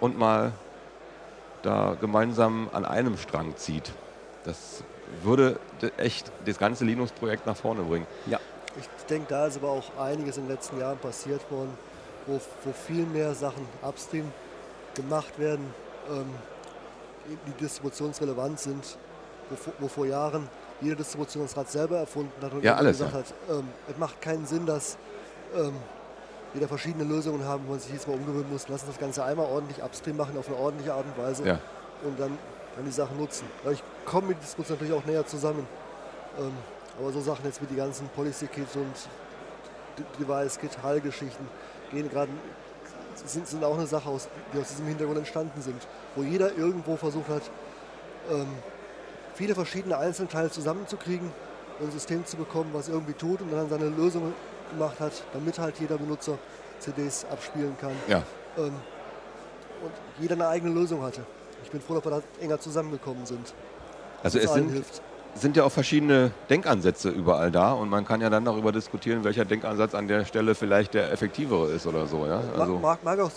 [0.00, 0.52] und mal
[1.62, 3.92] da gemeinsam an einem Strang zieht.
[4.44, 4.82] Das
[5.22, 5.58] würde
[5.98, 8.06] echt das ganze Linux-Projekt nach vorne bringen.
[8.26, 8.38] Ja.
[8.78, 11.76] Ich denke, da ist aber auch einiges in den letzten Jahren passiert worden,
[12.26, 14.30] wo, wo viel mehr Sachen upstream
[14.94, 15.74] gemacht werden,
[16.08, 16.34] ähm,
[17.46, 18.96] die distributionsrelevant sind,
[19.50, 20.48] wo, wo, vor Jahren
[20.80, 23.18] jeder Distributionsrat selber erfunden hat und ja, alles, gesagt ja.
[23.18, 24.96] hat, ähm, es macht keinen Sinn, dass
[25.54, 25.74] ähm,
[26.52, 28.66] wir da verschiedene Lösungen haben, wo man sich jetzt mal umgewöhnen muss.
[28.68, 31.58] Lass uns das Ganze einmal ordentlich upstream machen, auf eine ordentliche Art und Weise Ja.
[32.02, 32.36] und dann,
[32.76, 33.44] dann die Sachen nutzen.
[33.64, 35.66] Ja, ich komme mit Distribution natürlich auch näher zusammen.
[36.38, 36.52] Ähm,
[37.00, 38.94] aber so Sachen jetzt wie die ganzen Policy-Kit und
[39.98, 41.48] D- Device-Kit, HAL-Geschichten
[41.90, 42.30] gehen gerade
[43.24, 46.96] sind, sind auch eine Sache, aus, die aus diesem Hintergrund entstanden sind, wo jeder irgendwo
[46.96, 47.42] versucht hat,
[48.30, 48.46] ähm,
[49.34, 51.30] viele verschiedene Einzelteile zusammenzukriegen
[51.80, 54.32] und ein System zu bekommen, was irgendwie tut und dann seine Lösung
[54.70, 56.38] gemacht hat, damit halt jeder Benutzer
[56.78, 58.22] CDs abspielen kann Ja.
[58.56, 58.72] ähm,
[59.82, 61.22] und jeder eine eigene Lösung hatte.
[61.64, 63.52] Ich bin froh, dass wir da enger zusammengekommen sind.
[64.22, 65.02] Also es sind, hilft.
[65.34, 69.44] Sind ja auch verschiedene Denkansätze überall da und man kann ja dann darüber diskutieren, welcher
[69.44, 72.26] Denkansatz an der Stelle vielleicht der effektivere ist oder so.
[72.26, 73.30] Ja, also, mag, mag auch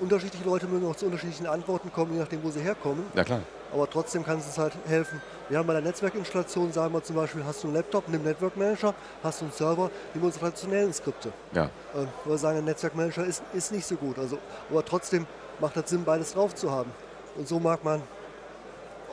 [0.00, 3.04] unterschiedliche Leute mögen auch zu unterschiedlichen Antworten kommen, je nachdem, wo sie herkommen.
[3.14, 3.40] ja klar.
[3.72, 5.20] Aber trotzdem kann es uns halt helfen.
[5.48, 8.56] Wir haben bei der Netzwerkinstallation, sagen wir zum Beispiel, hast du einen Laptop, nimm Network
[8.56, 11.32] Manager, hast du einen Server, nimm unsere traditionellen Skripte.
[11.52, 11.68] Ja.
[11.94, 14.18] Ähm, wir sagen, ein Netzwerk Manager ist, ist nicht so gut.
[14.18, 14.38] Also,
[14.70, 15.26] aber trotzdem
[15.60, 16.90] macht es Sinn, beides drauf zu haben.
[17.36, 18.02] Und so mag man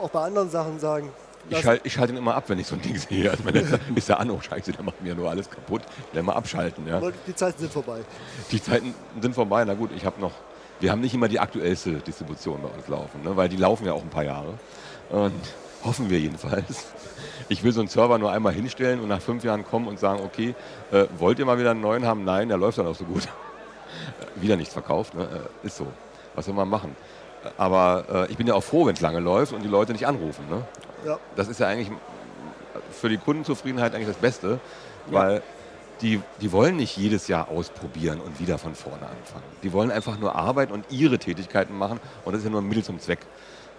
[0.01, 1.11] auch bei anderen Sachen sagen,
[1.49, 3.29] Ich schalte ich schalte ihn immer ab, wenn ich so ein Ding sehe.
[3.29, 3.55] Also mein
[3.95, 5.81] ist ja an, oh scheiße, der macht mir nur alles kaputt.
[6.13, 6.87] Der mal abschalten.
[6.87, 6.97] Ja.
[6.97, 7.99] aber die Zeiten sind vorbei.
[8.51, 9.63] Die Zeiten sind vorbei.
[9.65, 10.31] Na gut, ich habe noch.
[10.79, 13.37] Wir haben nicht immer die aktuellste Distribution bei uns laufen, ne?
[13.37, 14.55] weil die laufen ja auch ein paar Jahre.
[15.09, 15.33] Und
[15.83, 16.87] hoffen wir jedenfalls.
[17.49, 20.21] Ich will so einen Server nur einmal hinstellen und nach fünf Jahren kommen und sagen,
[20.23, 20.55] okay,
[20.91, 22.23] äh, wollt ihr mal wieder einen neuen haben?
[22.23, 23.27] Nein, der läuft dann auch so gut.
[24.35, 25.23] wieder nichts verkauft, ne?
[25.23, 25.87] äh, ist so.
[26.35, 26.95] Was soll man machen?
[27.57, 30.07] Aber äh, ich bin ja auch froh, wenn es lange läuft und die Leute nicht
[30.07, 30.45] anrufen.
[30.49, 30.63] Ne?
[31.05, 31.91] Ja, das ist ja eigentlich
[32.91, 34.59] für die Kundenzufriedenheit eigentlich das Beste,
[35.07, 35.41] weil
[36.01, 39.43] die, die wollen nicht jedes Jahr ausprobieren und wieder von vorne anfangen.
[39.63, 42.67] Die wollen einfach nur arbeiten und ihre Tätigkeiten machen und das ist ja nur ein
[42.67, 43.19] Mittel zum Zweck.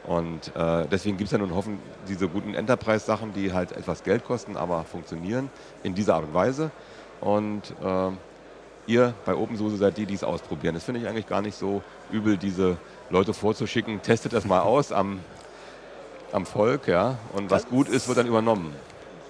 [0.07, 4.25] Und äh, deswegen gibt es ja nun hoffen diese guten Enterprise-Sachen, die halt etwas Geld
[4.25, 5.51] kosten, aber funktionieren
[5.83, 6.71] in dieser Art und Weise.
[7.21, 8.11] Und äh,
[8.87, 10.75] ihr bei OpenSUSE seid die, die es ausprobieren.
[10.75, 12.77] Das finde ich eigentlich gar nicht so übel, diese
[13.09, 14.03] Leute vorzuschicken.
[14.03, 15.21] Testet das mal aus am,
[16.35, 17.17] am Volk, ja.
[17.33, 18.75] Und was gut ist, wird dann übernommen.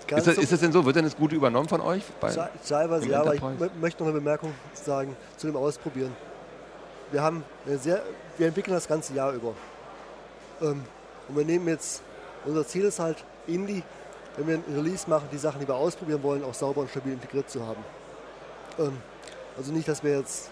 [0.08, 0.84] Ist das, ist das denn so?
[0.84, 2.02] Wird denn das Gute übernommen von euch?
[2.20, 2.30] Bei,
[2.66, 3.42] Teilweise ja, aber ich
[3.80, 6.14] möchte noch eine Bemerkung sagen zu dem Ausprobieren.
[7.10, 8.02] Wir haben eine sehr,
[8.38, 9.54] wir entwickeln das ganze Jahr über.
[10.60, 10.84] Ähm,
[11.28, 12.02] und wir nehmen jetzt,
[12.44, 13.82] unser Ziel ist halt, Indie,
[14.36, 17.12] wenn wir ein Release machen, die Sachen, die wir ausprobieren wollen, auch sauber und stabil
[17.12, 17.84] integriert zu haben.
[18.78, 18.96] Ähm,
[19.56, 20.50] also nicht, dass wir jetzt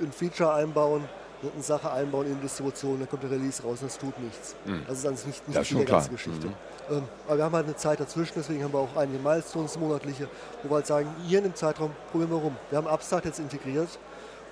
[0.00, 1.08] ein Feature einbauen,
[1.42, 4.54] eine Sache einbauen in die Distribution, dann kommt der Release raus und das tut nichts.
[4.64, 4.82] Mhm.
[4.86, 6.46] Das ist an sich nicht, nicht Ja, die ganzen Geschichte.
[6.48, 6.54] Mhm.
[6.90, 10.28] Ähm, aber wir haben halt eine Zeit dazwischen, deswegen haben wir auch einige Milestones monatliche,
[10.62, 12.56] wo wir halt sagen, hier in dem Zeitraum probieren wir rum.
[12.68, 13.88] Wir haben Upstart jetzt integriert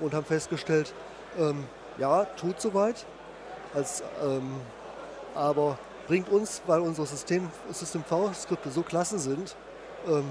[0.01, 0.93] und haben festgestellt,
[1.39, 1.65] ähm,
[1.99, 3.05] ja, tut soweit,
[3.75, 4.53] als, ähm,
[5.35, 9.57] aber bringt uns, weil unsere System, System V-Skripte so klasse sind,
[10.07, 10.25] ähm,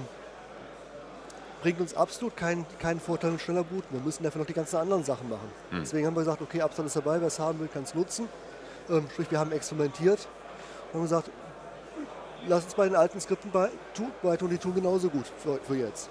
[1.62, 3.86] bringt uns absolut keinen, keinen Vorteil und schneller booten.
[3.90, 5.50] Wir müssen dafür noch die ganzen anderen Sachen machen.
[5.72, 8.28] Deswegen haben wir gesagt, okay, Upstart ist dabei, wer es haben will, kann es nutzen.
[8.88, 10.28] Ähm, sprich, wir haben experimentiert
[10.88, 11.30] und haben gesagt,
[12.46, 15.76] lass uns bei den alten Skripten bei, tu, beitun, die tun genauso gut für, für
[15.76, 16.10] jetzt.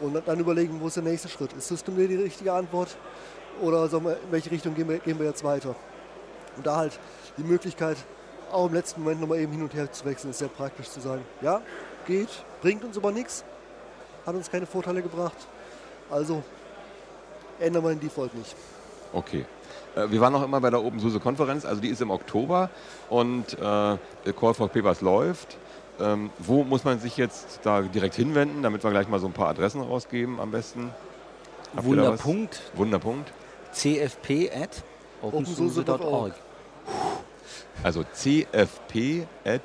[0.00, 1.52] Und dann- überlegen, wo ist der nächste Schritt?
[1.52, 2.96] Ist System die richtige Antwort
[3.62, 5.76] oder wir, in welche Richtung gehen wir, gehen wir jetzt weiter?
[6.56, 6.98] Und da halt
[7.36, 7.96] die Möglichkeit,
[8.50, 11.00] auch im letzten Moment nochmal eben hin und her zu wechseln, ist sehr praktisch zu
[11.00, 11.60] sagen, ja,
[12.06, 12.28] geht,
[12.62, 13.44] bringt uns aber nichts,
[14.26, 15.36] hat uns keine Vorteile gebracht,
[16.10, 16.42] also
[17.60, 18.54] ändern wir den Default nicht.
[19.12, 19.44] Okay.
[19.94, 22.70] Äh, Wir waren noch immer bei der OpenSUSE-Konferenz, also die ist im Oktober
[23.08, 25.56] und äh, Call for Papers läuft.
[26.00, 29.32] Ähm, wo muss man sich jetzt da direkt hinwenden, damit wir gleich mal so ein
[29.32, 30.90] paar Adressen rausgeben am besten?
[31.76, 31.86] Habt?
[31.86, 33.32] Wunderpunkt Wunderpunkt.
[33.72, 34.82] cfp at
[35.22, 36.32] opensuse.org.
[37.84, 39.62] Also cfp at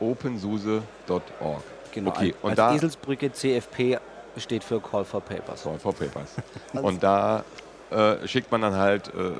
[0.00, 1.62] opensuse.org.
[1.94, 3.98] Genau, Okay, und als da Eselsbrücke CFP
[4.36, 5.62] steht für Call for Papers.
[5.62, 6.34] Call for Papers.
[6.72, 7.44] Und da
[7.90, 9.30] äh, schickt man dann halt äh,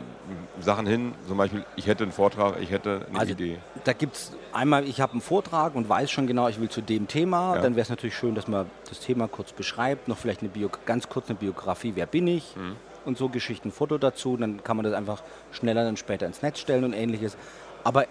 [0.63, 3.59] Sachen hin, zum Beispiel, ich hätte einen Vortrag, ich hätte eine Also Idee.
[3.83, 6.81] da gibt es einmal, ich habe einen Vortrag und weiß schon genau, ich will zu
[6.81, 7.57] dem Thema.
[7.57, 7.63] Ja.
[7.63, 10.71] Dann wäre es natürlich schön, dass man das Thema kurz beschreibt, noch vielleicht eine Bio,
[10.87, 12.77] ganz kurz eine Biografie, wer bin ich Mhm.
[13.05, 14.37] und so Geschichten, Foto dazu.
[14.37, 17.37] Dann kann man das einfach schneller dann später ins Netz stellen und ähnliches.
[17.83, 18.05] Aber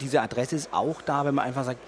[0.00, 1.80] diese Adresse ist auch da, wenn man einfach sagt,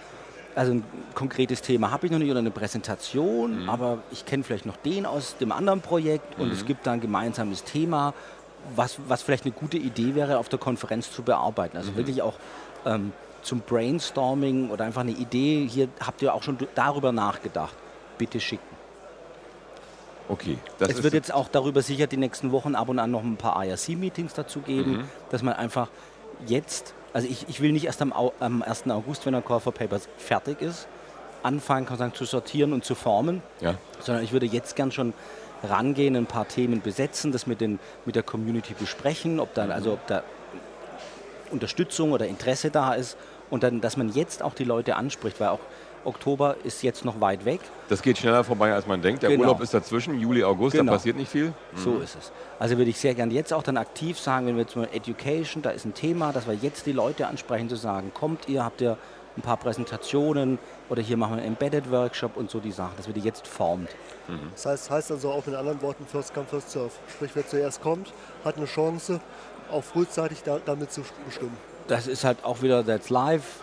[0.54, 3.68] also ein konkretes Thema habe ich noch nicht oder eine Präsentation, Mhm.
[3.68, 7.00] aber ich kenne vielleicht noch den aus dem anderen Projekt und es gibt da ein
[7.00, 8.14] gemeinsames Thema,
[8.76, 11.76] was, was vielleicht eine gute Idee wäre, auf der Konferenz zu bearbeiten.
[11.76, 11.80] Mhm.
[11.82, 12.34] Also wirklich auch
[12.86, 13.12] ähm,
[13.42, 17.74] zum Brainstorming oder einfach eine Idee, hier habt ihr auch schon darüber nachgedacht.
[18.16, 18.74] bitte schicken.
[20.28, 20.56] Okay.
[20.78, 23.62] es wird jetzt auch darüber sicher die nächsten Wochen ab und an noch ein paar
[23.62, 25.04] IRC-Meetings dazu geben, mhm.
[25.30, 25.88] dass man einfach
[26.46, 28.90] jetzt, also ich, ich will nicht erst am, am 1.
[28.90, 30.88] August, wenn der Call for Papers fertig ist,
[31.42, 33.76] anfangen kann sagen, zu sortieren und zu formen, ja.
[34.00, 35.14] sondern ich würde jetzt gern schon
[35.62, 39.92] rangehen, ein paar Themen besetzen, das mit, den, mit der Community besprechen, ob da, also
[39.92, 40.24] ob da
[41.50, 43.16] Unterstützung oder Interesse da ist
[43.48, 45.60] und dann, dass man jetzt auch die Leute anspricht, weil auch
[46.04, 47.60] Oktober ist jetzt noch weit weg.
[47.88, 49.22] Das geht schneller vorbei, als man denkt.
[49.22, 49.42] Der genau.
[49.42, 50.92] Urlaub ist dazwischen, Juli, August, genau.
[50.92, 51.48] da passiert nicht viel.
[51.48, 51.78] Mhm.
[51.78, 52.32] So ist es.
[52.58, 55.62] Also würde ich sehr gerne jetzt auch dann aktiv sagen, wenn wir zum Beispiel Education,
[55.62, 58.80] da ist ein Thema, dass wir jetzt die Leute ansprechen, zu sagen, kommt ihr, habt
[58.80, 58.96] ihr
[59.36, 63.06] ein paar Präsentationen oder hier machen wir einen Embedded Workshop und so die Sachen, dass
[63.06, 63.90] wir die jetzt formt.
[64.28, 64.50] Mhm.
[64.52, 66.92] Das heißt, heißt also auch mit anderen Worten First Come, First Serve.
[67.08, 68.12] Sprich, wer zuerst kommt,
[68.44, 69.20] hat eine Chance,
[69.70, 71.56] auch frühzeitig da, damit zu bestimmen.
[71.88, 73.60] Das ist halt auch wieder That's Live.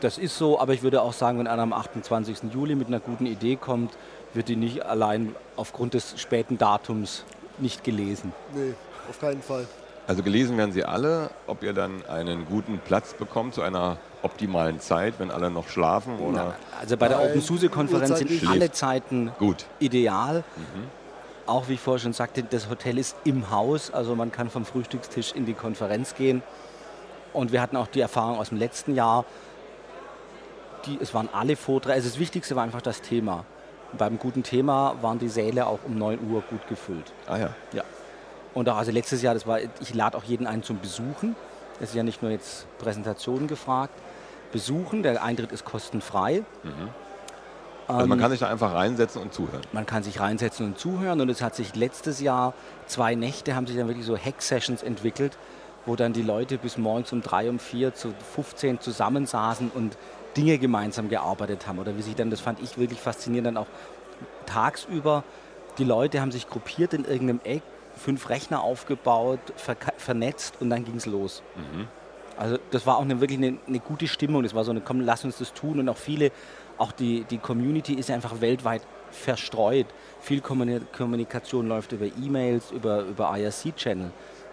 [0.00, 2.52] Das ist so, aber ich würde auch sagen, wenn einer am 28.
[2.54, 3.92] Juli mit einer guten Idee kommt,
[4.32, 7.24] wird die nicht allein aufgrund des späten Datums
[7.58, 8.32] nicht gelesen.
[8.54, 8.74] Nee,
[9.08, 9.66] auf keinen Fall.
[10.06, 14.80] Also gelesen werden sie alle, ob ihr dann einen guten Platz bekommt zu einer optimalen
[14.80, 16.18] Zeit, wenn alle noch schlafen?
[16.18, 16.54] Oder?
[16.80, 19.66] also bei der OpenSUSE-Konferenz sind alle Zeiten Gut.
[19.78, 20.42] ideal.
[20.56, 20.88] Mhm.
[21.46, 24.64] Auch wie ich vorher schon sagte, das Hotel ist im Haus, also man kann vom
[24.64, 26.42] Frühstückstisch in die Konferenz gehen.
[27.32, 29.24] Und wir hatten auch die Erfahrung aus dem letzten Jahr,
[30.86, 33.44] die, es waren alle Vorträge, also das Wichtigste war einfach das Thema.
[33.92, 37.12] Und beim guten Thema waren die Säle auch um 9 Uhr gut gefüllt.
[37.26, 37.50] Ah ja.
[37.72, 37.82] Ja.
[38.54, 41.36] Und auch also letztes Jahr, das war, ich lade auch jeden ein zum Besuchen.
[41.80, 43.94] Es ist ja nicht nur jetzt Präsentationen gefragt.
[44.52, 46.42] Besuchen, der Eintritt ist kostenfrei.
[46.62, 46.90] Mhm.
[47.86, 49.62] Also man ähm, kann sich da einfach reinsetzen und zuhören.
[49.72, 52.54] Man kann sich reinsetzen und zuhören und es hat sich letztes Jahr
[52.86, 55.36] zwei Nächte haben sich dann wirklich so Hack-Sessions entwickelt,
[55.86, 59.96] wo dann die Leute bis morgens um drei, um vier zu 15 zusammensaßen und
[60.36, 61.78] Dinge gemeinsam gearbeitet haben.
[61.78, 63.66] Oder wie sich dann, das fand ich wirklich faszinierend, dann auch
[64.46, 65.24] tagsüber,
[65.78, 67.62] die Leute haben sich gruppiert in irgendeinem Eck,
[67.96, 71.42] fünf Rechner aufgebaut, ver vernetzt und dann ging es los.
[71.56, 71.88] Mhm.
[72.36, 74.42] Also das war auch eine, wirklich eine, eine, gute Stimmung.
[74.42, 75.78] Das war so eine, komm, lass uns das tun.
[75.78, 76.32] Und auch viele,
[76.78, 79.86] auch die, die Community ist einfach weltweit verstreut.
[80.20, 84.10] Viel Kommunikation läuft über E-Mails, über, über IRC-Channel.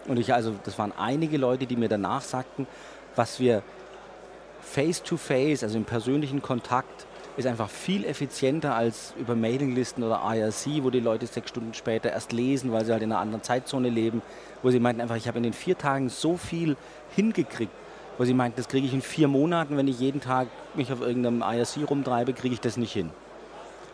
[0.08, 2.68] Und ich, also, das waren einige Leute, die mir danach sagten,
[3.16, 3.64] was wir
[4.72, 10.84] face-to-face, -face, also im persönlichen Kontakt, ist einfach viel effizienter als über Mailinglisten oder IRC,
[10.84, 13.90] wo die Leute sechs Stunden später erst lesen, weil sie halt in einer anderen Zeitzone
[13.90, 14.24] leben,
[14.64, 16.76] wo sie meinten einfach, ich habe in den vier Tagen so viel
[17.16, 17.72] hingekriegt,
[18.18, 21.02] wo sie meinten, das kriege ich in vier Monaten, wenn ich jeden Tag mich auf
[21.02, 23.12] irgendeinem IRC rumtreibe, kriege ich das nicht hin.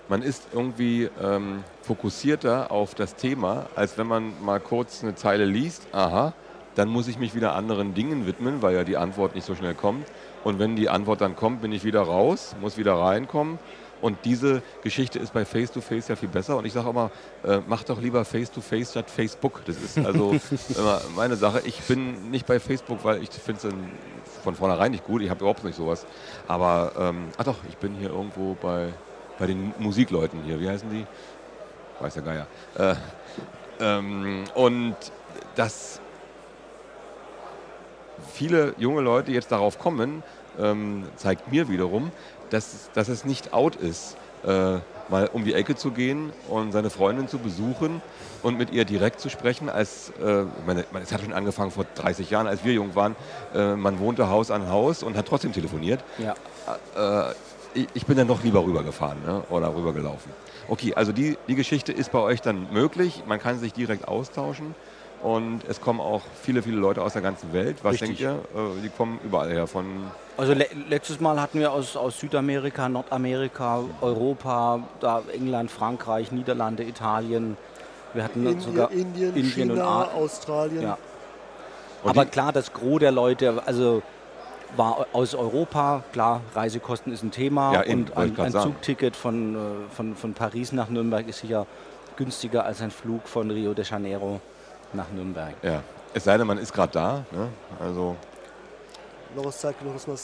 [0.08, 5.46] Man ist irgendwie ähm, fokussierter auf das Thema, als wenn man mal kurz eine Zeile
[5.46, 6.34] liest, aha,
[6.76, 9.76] dann muss ich mich wieder anderen Dingen widmen, weil ja die Antwort nicht so schnell
[9.76, 10.08] kommt.
[10.44, 13.60] Und wenn die Antwort dann kommt, bin ich wieder raus, muss wieder reinkommen.
[14.04, 16.58] Und diese Geschichte ist bei Face-to-Face -face ja viel besser.
[16.58, 17.10] Und ich sage immer,
[17.46, 19.62] äh, mach doch lieber Face-to-Face -face statt Facebook.
[19.66, 20.36] Das ist also
[20.78, 21.62] immer meine Sache.
[21.64, 23.74] Ich bin nicht bei Facebook, weil ich finde es
[24.44, 25.22] von vornherein nicht gut.
[25.22, 26.06] Ich habe überhaupt nicht sowas.
[26.50, 28.90] Aber, ähm, ach doch, ich bin hier irgendwo bei,
[29.40, 30.60] bei den Musikleuten hier.
[30.60, 31.06] Wie heißen die?
[32.02, 32.48] Weiß der Geier.
[32.78, 32.96] Äh,
[33.80, 34.98] ähm, und
[35.56, 36.02] das
[38.34, 40.24] viele junge Leute jetzt darauf kommen,
[40.60, 42.12] ähm, zeigt mir wiederum,
[42.50, 44.78] dass, dass es nicht out ist, äh,
[45.10, 48.02] mal um die Ecke zu gehen und seine Freundin zu besuchen
[48.42, 49.70] und mit ihr direkt zu sprechen.
[49.70, 53.16] Als, äh, meine, es hat schon angefangen vor 30 Jahren, als wir jung waren.
[53.54, 56.04] Äh, man wohnte Haus an Haus und hat trotzdem telefoniert.
[56.18, 56.36] Ja.
[57.30, 57.34] Äh,
[57.74, 59.44] ich, ich, bin dann doch lieber rübergefahren ne?
[59.50, 60.32] oder rübergelaufen.
[60.68, 63.24] Okay, also die, die Geschichte ist bei euch dann möglich.
[63.28, 64.76] Man kann sich direkt austauschen.
[65.24, 67.78] Und es kommen auch viele, viele Leute aus der ganzen Welt.
[67.82, 68.20] Was Richtig.
[68.20, 68.60] denkt ihr?
[68.60, 69.68] Äh, die kommen überall her.
[69.68, 76.34] Von also le letztes Mal hatten wir aus, aus Südamerika, Nordamerika, Europa, da England, Frankreich,
[76.34, 77.56] Niederlande, Italien.
[78.14, 80.82] Wir hatten Indien, sogar Indien, Indien China, und Australien.
[80.84, 80.98] Ja.
[82.04, 84.04] Aber klar, das Gros der Leute, also
[84.76, 89.60] war aus Europa, klar, Reisekosten ist ein Thema ja, und ein, ein Zugticket von, äh,
[89.96, 91.66] von, von Paris nach Nürnberg ist sicher
[92.18, 94.42] günstiger als ein Flug von Rio de Janeiro
[94.94, 95.54] nach Nürnberg.
[95.62, 95.82] Ja,
[96.14, 97.26] es sei denn, man ist gerade da.
[97.32, 97.50] Ne?
[97.80, 98.16] Also
[99.36, 100.18] noch was Zeit genug, dass man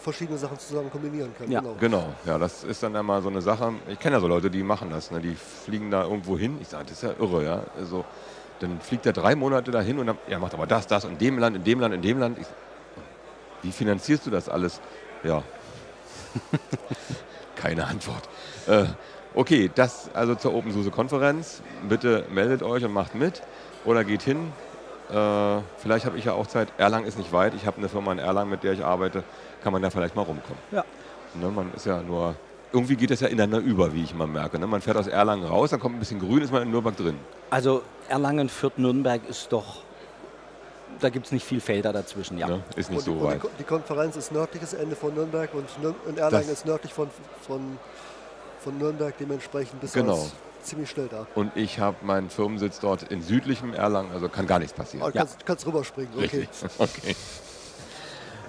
[0.00, 1.50] verschiedene Sachen zusammen kombinieren kann.
[1.50, 1.60] Ja.
[1.60, 1.76] Genau.
[1.78, 3.74] genau, ja, das ist dann immer so eine Sache.
[3.88, 5.10] Ich kenne ja so Leute, die machen das.
[5.10, 5.20] Ne?
[5.20, 6.58] Die fliegen da irgendwo hin.
[6.60, 7.62] Ich sage, das ist ja irre, ja.
[7.78, 8.04] Also,
[8.60, 11.38] dann fliegt er drei Monate dahin und dann, ja, macht aber das, das, in dem
[11.38, 12.38] Land, in dem Land, in dem Land.
[12.38, 12.46] Ich,
[13.62, 14.80] wie finanzierst du das alles?
[15.22, 15.42] Ja.
[17.56, 18.28] Keine Antwort.
[18.66, 18.86] Äh,
[19.34, 21.62] okay, das also zur OpenSUSE-Konferenz.
[21.88, 23.42] Bitte meldet euch und macht mit
[23.84, 24.52] oder geht hin.
[25.10, 26.68] Äh, vielleicht habe ich ja auch Zeit.
[26.78, 27.54] Erlangen ist nicht weit.
[27.54, 29.24] Ich habe eine Firma in Erlangen, mit der ich arbeite.
[29.62, 30.58] Kann man da vielleicht mal rumkommen.
[30.70, 30.84] Ja.
[31.34, 32.34] Ne, man ist ja nur
[32.72, 34.56] irgendwie geht das ja ineinander über, wie ich immer merke.
[34.58, 34.66] Ne?
[34.66, 37.18] Man fährt aus Erlangen raus, dann kommt ein bisschen grün, ist man in Nürnberg drin.
[37.50, 39.78] Also Erlangen, Fürth, Nürnberg ist doch,
[41.00, 42.46] da gibt es nicht viel Felder dazwischen, ja.
[42.46, 42.62] Ne?
[42.76, 43.42] Ist nicht Und, so und weit.
[43.42, 46.92] die, die Konferenz ist nördliches Ende von Nürnberg und, Nür und Erlangen Das- ist nördlich
[46.94, 47.10] von,
[47.44, 47.76] von,
[48.60, 49.14] von Nürnberg.
[49.18, 50.28] Dementsprechend bist Genau.
[50.62, 51.26] Ziemlich schnell da.
[51.34, 55.02] Und ich habe meinen Firmensitz dort in südlichem Erlangen, also kann gar nichts passieren.
[55.02, 56.48] Aber du kannst, kannst rüberspringen, okay.
[56.78, 57.16] Okay.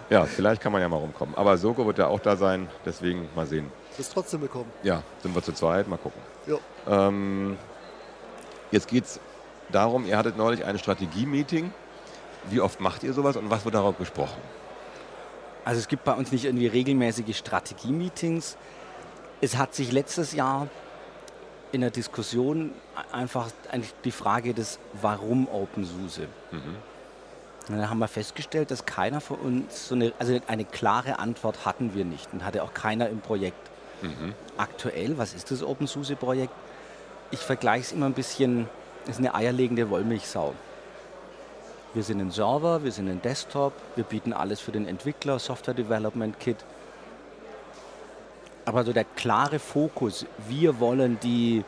[0.10, 1.36] Ja, vielleicht kann man ja mal rumkommen.
[1.36, 3.72] Aber Soko wird ja auch da sein, deswegen mal sehen.
[3.96, 4.70] Wirst trotzdem bekommen.
[4.84, 6.22] Ja, sind wir zu zweit, mal gucken.
[6.48, 7.08] Ja.
[7.08, 7.58] Ähm,
[8.72, 9.22] jetzt geht es
[9.72, 11.74] darum, ihr hattet neulich ein Strategie-Meeting.
[12.50, 14.42] Wie oft macht ihr sowas und was wird darauf besprochen?
[15.64, 18.58] Also es gibt bei uns nicht irgendwie regelmäßige Strategie-Meetings.
[19.40, 20.68] Es hat sich letztes Jahr
[21.72, 22.72] in der Diskussion
[23.12, 26.28] einfach eigentlich die Frage des Warum OpenSUSE.
[27.70, 31.66] Und dann haben wir festgestellt, dass keiner von uns so eine, also eine klare Antwort
[31.66, 33.70] hatten wir nicht und hatte auch keiner im Projekt.
[34.58, 36.54] Aktuell, was ist das OpenSUSE-Projekt?
[37.30, 38.68] Ich vergleiche es immer ein bisschen,
[39.04, 40.54] es ist eine eierlegende Wollmilchsau.
[41.94, 45.74] Wir sind ein Server, wir sind ein Desktop, wir bieten alles für den Entwickler, Software
[45.74, 46.58] Development Kit.
[48.66, 51.64] Aber so der klare Fokus, wir wollen die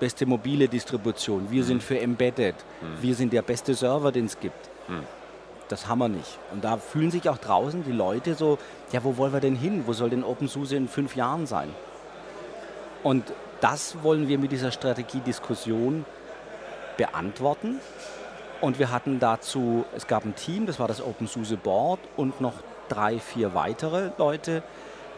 [0.00, 2.56] beste mobile Distribution, wir sind für Embedded,
[3.00, 4.70] wir sind der beste Server, den es gibt.
[5.68, 6.38] Das haben wir nicht.
[6.52, 8.58] Und da fühlen sich auch draußen die Leute so,
[8.90, 9.84] ja, wo wollen wir denn hin?
[9.86, 11.70] Wo soll denn OpenSUSE in fünf Jahren sein?
[13.02, 16.04] Und das wollen wir mit dieser Strategiediskussion
[16.96, 17.80] beantworten.
[18.60, 22.54] Und wir hatten dazu, es gab ein Team, das war das OpenSUSE Board und noch
[22.88, 24.62] drei, vier weitere Leute,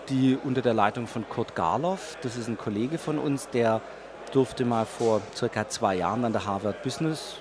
[0.08, 3.80] die unter der Leitung von Kurt Garloff, das ist ein Kollege von uns, der
[4.32, 7.36] durfte mal vor circa zwei Jahren an der Harvard Business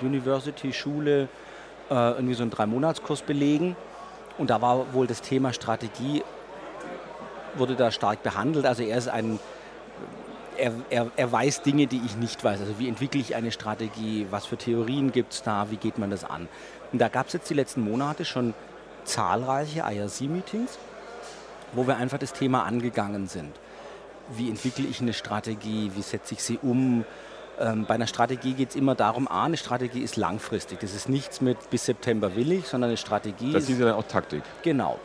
[0.00, 1.28] University Schule
[1.90, 3.76] äh, irgendwie so einen Drei-Monats-Kurs belegen.
[4.38, 6.24] Und da war wohl das Thema Strategie,
[7.54, 8.66] wurde da stark behandelt.
[8.66, 9.38] Also er ist ein
[10.56, 12.60] er, er, er weiß Dinge, die ich nicht weiß.
[12.60, 16.10] Also wie entwickle ich eine Strategie, was für Theorien gibt es da, wie geht man
[16.10, 16.48] das an.
[16.92, 18.54] Und da gab es jetzt die letzten Monate schon
[19.04, 20.78] zahlreiche IRC-Meetings,
[21.74, 23.52] wo wir einfach das Thema angegangen sind.
[24.36, 27.04] Wie entwickle ich eine Strategie, wie setze ich sie um?
[27.60, 30.80] Ähm, bei einer Strategie geht es immer darum, A, eine Strategie ist langfristig.
[30.80, 33.78] Das ist nichts mit bis September will ich, sondern eine Strategie Das ist...
[33.78, 34.42] ja dann auch Taktik.
[34.62, 34.98] Genau.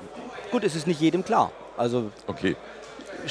[0.51, 1.51] Gut, es ist nicht jedem klar.
[1.77, 2.55] Also Okay.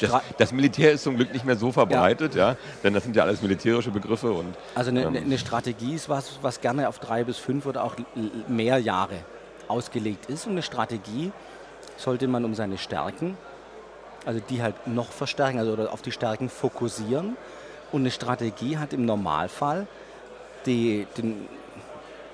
[0.00, 2.56] Das, das Militär ist zum Glück nicht mehr so verbreitet, ja.
[2.84, 5.16] denn das sind ja alles militärische Begriffe und Also eine, Ähm.
[5.16, 7.96] eine- Strategie ist was, was gerne auf drei bis fünf oder auch
[8.46, 9.16] mehr Jahre
[9.66, 10.44] ausgelegt ist.
[10.46, 11.32] Und eine Strategie
[11.98, 13.36] sollte man um seine Stärken,
[14.24, 17.36] also die halt noch verstärken, also oder auf die Stärken fokussieren.
[17.92, 19.86] Und eine Strategie hat im Normalfall
[20.64, 21.48] die, den,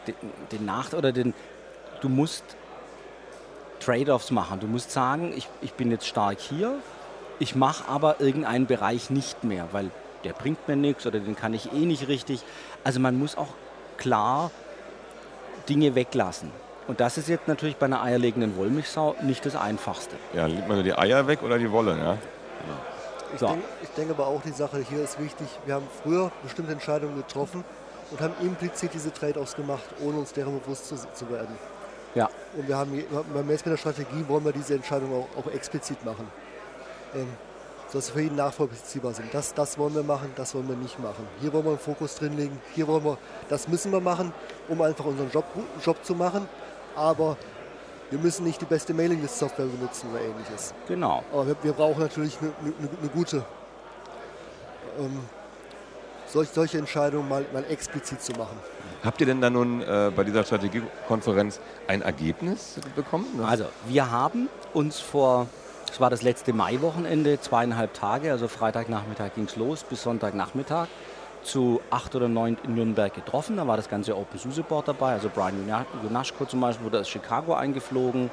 [0.06, 0.14] den,
[0.52, 1.34] den Nachteil oder den,
[2.00, 2.44] du musst
[3.80, 4.60] Trade-offs machen.
[4.60, 6.78] Du musst sagen, ich, ich bin jetzt stark hier,
[7.38, 9.90] ich mache aber irgendeinen Bereich nicht mehr, weil
[10.24, 12.42] der bringt mir nichts oder den kann ich eh nicht richtig.
[12.82, 13.48] Also man muss auch
[13.96, 14.50] klar
[15.68, 16.50] Dinge weglassen.
[16.86, 20.16] Und das ist jetzt natürlich bei einer eierlegenden Wollmilchsau nicht das Einfachste.
[20.34, 22.18] ja, legt man nur die Eier weg oder die Wolle, ja.
[23.32, 23.46] Ich, So.
[23.46, 25.48] denke, ich denke aber auch, die Sache hier ist wichtig.
[25.66, 27.64] Wir haben früher bestimmte Entscheidungen getroffen
[28.10, 31.56] und haben implizit diese Trade-offs gemacht, ohne uns deren bewusst zu, zu werden.
[32.14, 36.04] Ja, Und wir haben jetzt mit der Strategie wollen wir diese Entscheidung auch, auch explizit
[36.04, 36.28] machen.
[37.14, 37.26] Ähm,
[37.88, 39.32] sodass sie für jeden nachvollziehbar sind.
[39.34, 41.26] Das, das wollen wir machen, das wollen wir nicht machen.
[41.40, 43.18] Hier wollen wir einen Fokus drin legen, hier wollen wir,
[43.48, 44.32] das müssen wir machen,
[44.68, 46.46] um einfach unseren Job, guten Job zu machen.
[46.96, 47.36] Aber
[48.10, 50.72] wir müssen nicht die beste Mailinglist-Software benutzen oder ähnliches.
[50.86, 51.22] genau.
[51.32, 53.44] Aber wir, wir brauchen natürlich eine, eine, eine gute,
[54.98, 55.20] ähm,
[56.26, 58.56] solch, solche Entscheidungen mal, mal explizit zu machen.
[59.04, 63.26] Habt ihr denn da nun äh, bei dieser Strategiekonferenz ein Ergebnis bekommen?
[63.38, 65.46] Das- Also wir haben uns vor,
[65.90, 70.86] es war das letzte Maiwochenende, zweieinhalb Tage, also Freitagnachmittag ging es los bis Sonntagnachmittag,
[71.44, 73.56] zu acht oder neun in Nürnberg getroffen.
[73.56, 75.54] Da war das ganze OpenSUSE Board dabei, also Brian
[76.02, 78.30] Jonaschko zum Beispiel wurde aus Chicago eingeflogen,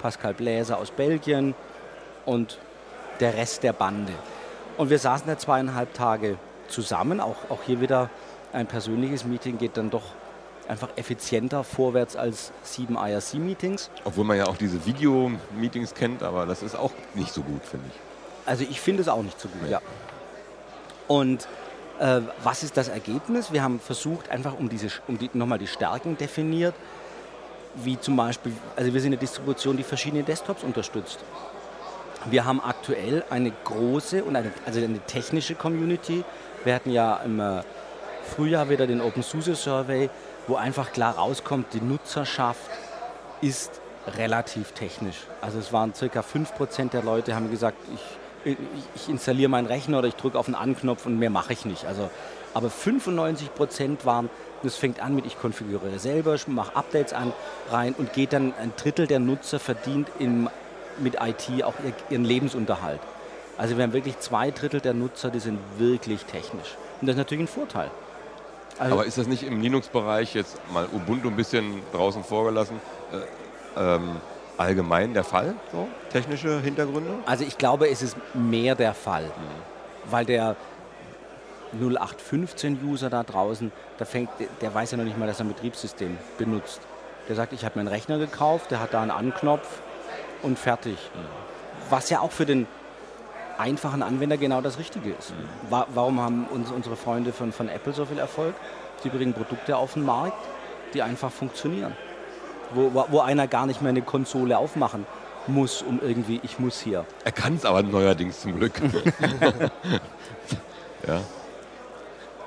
[0.00, 1.54] Pascal Bläser aus Belgien
[2.26, 2.58] und
[3.20, 4.12] der Rest der Bande.
[4.76, 8.08] Und wir saßen da zweieinhalb Tage zusammen, auch, auch hier wieder
[8.52, 10.02] ein persönliches Meeting geht dann doch
[10.68, 13.90] einfach effizienter vorwärts als sieben IRC-Meetings.
[14.04, 17.86] Obwohl man ja auch diese Video-Meetings kennt, aber das ist auch nicht so gut, finde
[17.88, 18.00] ich.
[18.46, 19.80] Also ich finde es auch nicht so gut, ja.
[21.08, 21.48] Und
[22.00, 23.52] äh, was ist das Ergebnis?
[23.52, 26.74] Wir haben versucht, einfach um diese, um die, nochmal die Stärken definiert,
[27.76, 31.20] wie zum Beispiel, also wir sind eine Distribution, die verschiedene Desktops unterstützt.
[32.26, 36.24] Wir haben aktuell eine große und eine, also eine technische Community.
[36.64, 37.62] Wir hatten ja im äh,
[38.34, 40.10] Frühjahr wieder den OpenSUSE Survey,
[40.46, 42.70] wo einfach klar rauskommt, die Nutzerschaft
[43.40, 45.26] ist relativ technisch.
[45.40, 50.08] Also es waren circa 5% der Leute haben gesagt, ich ich installiere meinen Rechner oder
[50.08, 51.84] ich drücke auf einen Anknopf und mehr mache ich nicht.
[51.84, 52.10] Also,
[52.54, 54.28] aber 95 Prozent waren,
[54.62, 57.32] das fängt an mit, ich konfiguriere selber, mache Updates an,
[57.70, 60.48] rein und geht dann, ein Drittel der Nutzer verdient im,
[60.98, 61.74] mit IT auch
[62.10, 63.00] ihren Lebensunterhalt.
[63.56, 66.76] Also wir haben wirklich zwei Drittel der Nutzer, die sind wirklich technisch.
[67.00, 67.90] Und das ist natürlich ein Vorteil.
[68.78, 72.80] Also Aber ist das nicht im Linux-Bereich jetzt mal Ubuntu ein bisschen draußen vorgelassen?
[73.12, 74.16] Äh, ähm,
[74.60, 77.14] allgemein der Fall, so technische Hintergründe?
[77.26, 80.10] Also ich glaube, es ist mehr der Fall, mhm.
[80.10, 80.56] weil der
[81.80, 84.30] 0815-User da draußen, der, fängt,
[84.60, 86.80] der weiß ja noch nicht mal, dass er ein Betriebssystem benutzt.
[87.28, 89.80] Der sagt, ich habe mir einen Rechner gekauft, der hat da einen Anknopf
[90.42, 90.98] und fertig.
[91.14, 91.20] Mhm.
[91.88, 92.66] Was ja auch für den
[93.56, 95.30] einfachen Anwender genau das Richtige ist.
[95.30, 95.84] Mhm.
[95.94, 98.54] Warum haben uns, unsere Freunde von, von Apple so viel Erfolg?
[99.02, 100.38] Sie bringen Produkte auf den Markt,
[100.92, 101.94] die einfach funktionieren
[102.74, 105.06] wo, wo einer gar nicht mehr eine Konsole aufmachen
[105.46, 107.04] muss, um irgendwie, ich muss hier.
[107.24, 108.72] Er kann es aber neuerdings zum Glück.
[111.06, 111.20] ja.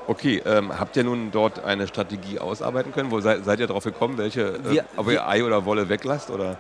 [0.06, 3.10] Okay, ähm, habt ihr nun dort eine Strategie ausarbeiten können?
[3.10, 5.88] Wo seid, seid ihr darauf gekommen, welche, äh, wir, äh, ob ihr Ei oder Wolle
[5.88, 6.30] weglasst?
[6.30, 6.58] Oder?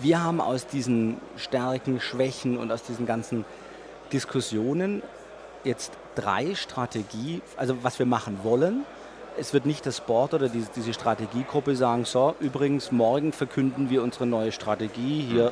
[0.00, 3.44] Wir haben aus diesen Stärken, Schwächen und aus diesen ganzen
[4.12, 5.02] Diskussionen
[5.62, 8.84] jetzt drei Strategie, also was wir machen wollen,
[9.38, 14.02] es wird nicht das Board oder diese, diese Strategiegruppe sagen, so, übrigens, morgen verkünden wir
[14.02, 15.50] unsere neue Strategie, hier, mhm.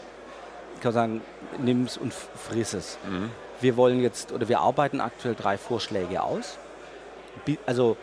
[0.74, 1.20] ich kann sagen,
[1.58, 2.98] nimm es und friss es.
[3.08, 3.30] Mhm.
[3.60, 6.58] Wir wollen jetzt, oder wir arbeiten aktuell drei Vorschläge aus.
[7.66, 7.96] Also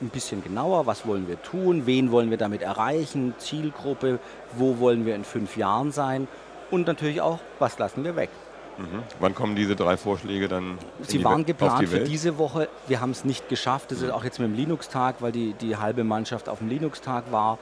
[0.00, 4.18] ein bisschen genauer, was wollen wir tun, wen wollen wir damit erreichen, Zielgruppe,
[4.52, 6.28] wo wollen wir in fünf Jahren sein
[6.70, 8.30] und natürlich auch, was lassen wir weg.
[8.78, 9.02] Mhm.
[9.20, 10.78] Wann kommen diese drei Vorschläge dann?
[11.02, 12.68] Sie waren die geplant die für diese Woche.
[12.86, 13.90] Wir haben es nicht geschafft.
[13.90, 14.06] Das mhm.
[14.06, 17.58] ist auch jetzt mit dem Linux-Tag, weil die, die halbe Mannschaft auf dem Linux-Tag war.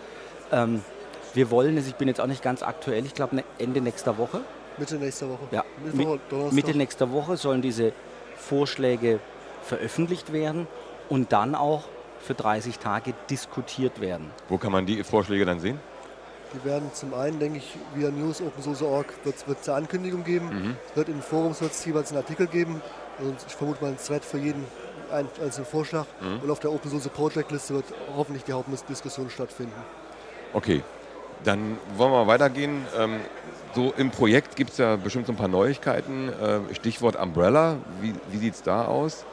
[0.51, 0.83] Ähm,
[1.35, 4.19] wir wollen es, ich bin jetzt auch nicht ganz aktuell, ich glaube ne, Ende nächster
[4.19, 4.41] Woche.
[4.79, 5.41] Mitte nächster Woche.
[5.51, 7.93] Ja, Mittwoch, Mitte nächster Woche sollen diese
[8.37, 9.21] Vorschläge
[9.63, 10.67] veröffentlicht werden
[11.09, 11.85] und dann auch
[12.21, 14.31] für 30 Tage diskutiert werden.
[14.49, 15.79] Wo kann man die Vorschläge dann sehen?
[16.55, 20.47] Die werden zum einen, denke ich, via News OpenSource.org wird es eine Ankündigung geben.
[20.47, 20.77] Mhm.
[20.91, 22.83] Es wird in Forums jeweils einen Artikel geben.
[23.19, 24.65] Und ich vermute mal ein Thread für jeden
[25.11, 26.07] einzelnen Vorschlag.
[26.21, 26.41] Mhm.
[26.43, 27.87] Und auf der Open Source Project Liste wird
[28.17, 29.75] hoffentlich die Hauptdiskussion stattfinden.
[30.53, 30.83] Okay,
[31.45, 32.87] dann wollen wir weitergehen.
[32.99, 33.21] Ähm,
[33.75, 36.29] so im Projekt gibt es ja bestimmt so ein paar Neuigkeiten.
[36.29, 39.25] Äh, Stichwort Umbrella, wie, wie sieht es da aus?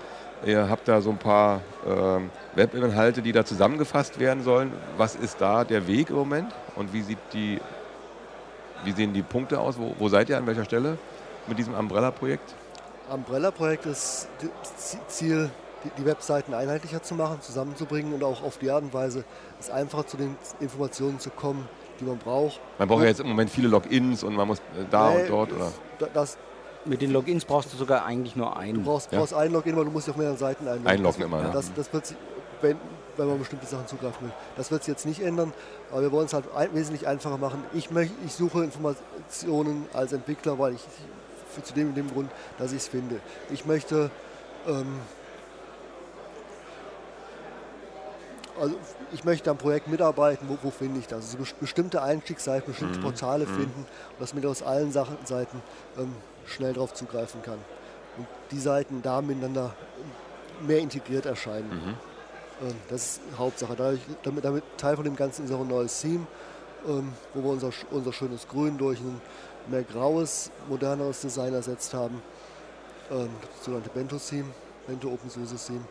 [0.45, 4.71] Ihr habt da so ein paar ähm, Webinhalte, die da zusammengefasst werden sollen.
[4.97, 7.59] Was ist da der Weg im Moment und wie, sieht die,
[8.85, 9.77] wie sehen die Punkte aus?
[9.77, 10.97] Wo, wo seid ihr an welcher Stelle
[11.47, 12.55] mit diesem Umbrella-Projekt?
[13.11, 14.29] Umbrella-Projekt ist
[14.61, 15.49] das Ziel,
[15.97, 19.23] die, Webseiten einheitlicher zu machen, zusammenzubringen und auch auf die Art und Weise
[19.59, 21.67] es einfacher zu den Informationen zu kommen,
[21.99, 22.59] die man braucht.
[22.77, 25.53] Man braucht ja jetzt im Moment viele Logins und man muss da nee, und dort,
[25.53, 25.71] oder?
[26.13, 26.37] Das,
[26.89, 28.79] mit den Logins brauchst du sogar eigentlich nur einen.
[28.79, 29.19] Du brauchst, ja.
[29.19, 30.87] brauchst ein Login, weil du musst dich auf mehreren Seiten einloggen.
[30.87, 31.51] Einloggen immer, ja.
[31.51, 32.17] Das, das wird sich,
[32.61, 32.77] wenn,
[33.15, 34.33] wenn man bestimmte Sachen zugreifen will.
[34.57, 35.53] Das wird sich jetzt nicht ändern,
[35.91, 37.63] aber wir wollen es halt ein, wesentlich einfacher machen.
[37.73, 40.81] Ich, möcht, ich suche Informationen als Entwickler, weil ich
[41.53, 43.19] für, zu dem, dem Grund, dass ich es finde.
[43.51, 44.09] Ich möchte
[44.67, 44.99] ähm,
[48.59, 48.75] also
[49.13, 51.35] ich möchte am Projekt mitarbeiten, wo, wo finde ich das?
[51.37, 53.03] Also bestimmte Einstiegsseiten, bestimmte mhm.
[53.03, 53.55] Portale mhm.
[53.55, 53.85] finden,
[54.19, 55.61] dass man aus allen Sachen, Seiten
[55.97, 56.13] ähm,
[56.49, 57.59] schnell darauf zugreifen kann.
[58.17, 59.73] Und die Seiten da miteinander
[60.61, 61.69] mehr integriert erscheinen.
[61.69, 62.67] Mhm.
[62.67, 63.75] Ähm, das ist Hauptsache.
[63.75, 66.27] Dadurch, damit, damit, Teil von dem Ganzen ist auch ein neues Theme,
[66.87, 69.21] ähm, wo wir unser, unser schönes Grün durch ein
[69.67, 72.21] mehr graues, moderneres Design ersetzt haben.
[73.11, 74.49] Ähm, das sogenannte Bento-Theme,
[74.87, 75.85] Bento Open Source Theme.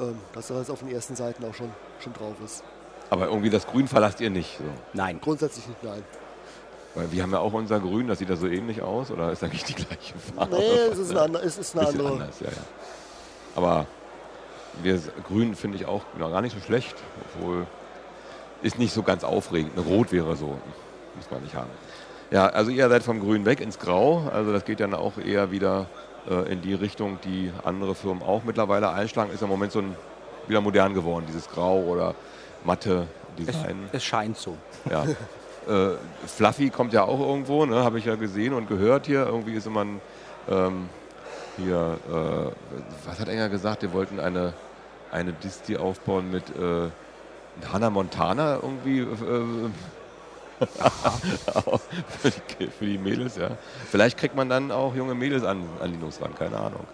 [0.00, 2.64] Ähm, dass das auf den ersten Seiten auch schon, schon drauf ist.
[3.10, 4.56] Aber irgendwie das Grün verlasst ihr nicht?
[4.56, 4.64] So.
[4.94, 5.20] Nein.
[5.20, 6.02] Grundsätzlich nicht, nein.
[6.94, 9.42] Weil wir haben ja auch unser Grün, das sieht da so ähnlich aus, oder ist
[9.42, 10.56] eigentlich die gleiche Farbe?
[10.56, 12.12] Nee, es ist, eine, es ist eine andere.
[12.12, 12.62] Anders, ja, ja.
[13.54, 13.86] Aber
[14.82, 16.94] wir, Grün finde ich auch gar nicht so schlecht,
[17.34, 17.66] obwohl
[18.62, 19.72] ist nicht so ganz aufregend.
[19.76, 20.58] Eine Rot wäre so,
[21.16, 21.70] muss man nicht haben.
[22.30, 25.50] Ja, also ihr seid vom Grün weg ins Grau, also das geht dann auch eher
[25.50, 25.86] wieder
[26.30, 29.32] äh, in die Richtung, die andere Firmen auch mittlerweile einschlagen.
[29.32, 29.96] Ist im Moment so ein,
[30.46, 32.14] wieder modern geworden, dieses Grau oder
[32.64, 33.06] matte
[33.38, 33.84] Design.
[33.88, 34.56] Es, es scheint so.
[34.90, 35.06] Ja.
[35.68, 35.96] Äh,
[36.26, 39.26] Fluffy kommt ja auch irgendwo, ne, habe ich ja gesehen und gehört hier.
[39.26, 40.00] Irgendwie ist immer ein,
[40.48, 40.88] ähm,
[41.56, 43.82] hier, äh, was hat Enger gesagt?
[43.82, 44.54] Wir wollten eine,
[45.10, 46.90] eine Disti aufbauen mit äh,
[47.72, 49.00] Hannah Montana irgendwie.
[49.00, 49.70] Äh,
[52.20, 53.50] für, die, für, die, Mädels, ja.
[53.90, 56.86] Vielleicht kriegt man dann auch junge Mädels an, an Linux ran, keine Ahnung.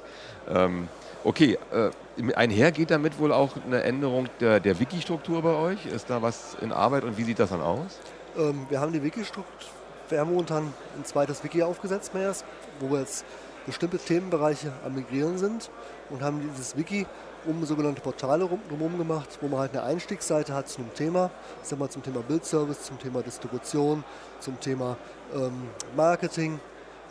[0.48, 0.88] Ähm,
[1.22, 5.86] okay, äh, einher geht damit wohl auch eine Änderung der, der Wiki-Struktur bei euch.
[5.86, 7.98] Ist da was in Arbeit und wie sieht das dann aus?
[8.38, 9.68] Ähm, wir haben die Wiki-Struktur,
[10.08, 12.32] wir haben momentan ein zweites Wiki aufgesetzt, mehr,
[12.78, 13.24] wo wir jetzt
[13.66, 15.70] bestimmte Themenbereiche am Migrieren sind
[16.08, 17.06] und haben dieses Wiki
[17.44, 21.30] um sogenannte Portale drumherum gemacht, wo man halt eine Einstiegsseite hat zu einem Thema,
[21.62, 24.04] sagen wir zum Thema Bildservice, zum Thema Distribution,
[24.38, 24.96] zum Thema
[25.34, 26.60] ähm, Marketing,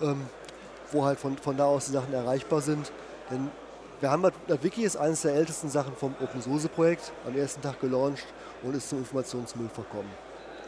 [0.01, 0.25] ähm,
[0.91, 2.91] wo halt von, von da aus die Sachen erreichbar sind.
[3.29, 3.51] Denn
[3.99, 7.61] wir haben, das Wiki ist eines der ältesten Sachen vom Open Source Projekt, am ersten
[7.61, 8.25] Tag gelauncht
[8.63, 10.26] und ist zum Informationsmüll verkommen.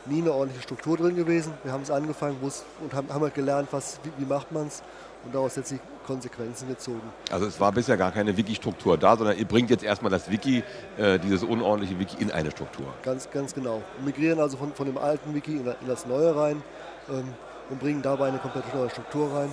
[0.09, 1.53] Nie eine ordentliche Struktur drin gewesen.
[1.63, 4.81] Wir haben es angefangen und haben, haben halt gelernt, was, wie, wie macht man es
[5.25, 7.01] und daraus jetzt die Konsequenzen gezogen.
[7.29, 10.63] Also es war bisher gar keine Wiki-Struktur da, sondern ihr bringt jetzt erstmal das Wiki,
[10.97, 12.87] äh, dieses unordentliche Wiki in eine Struktur.
[13.03, 13.81] Ganz, ganz genau.
[13.97, 16.63] Wir migrieren also von, von dem alten Wiki in, in das neue rein
[17.09, 17.33] ähm,
[17.69, 19.49] und bringen dabei eine komplett neue Struktur rein.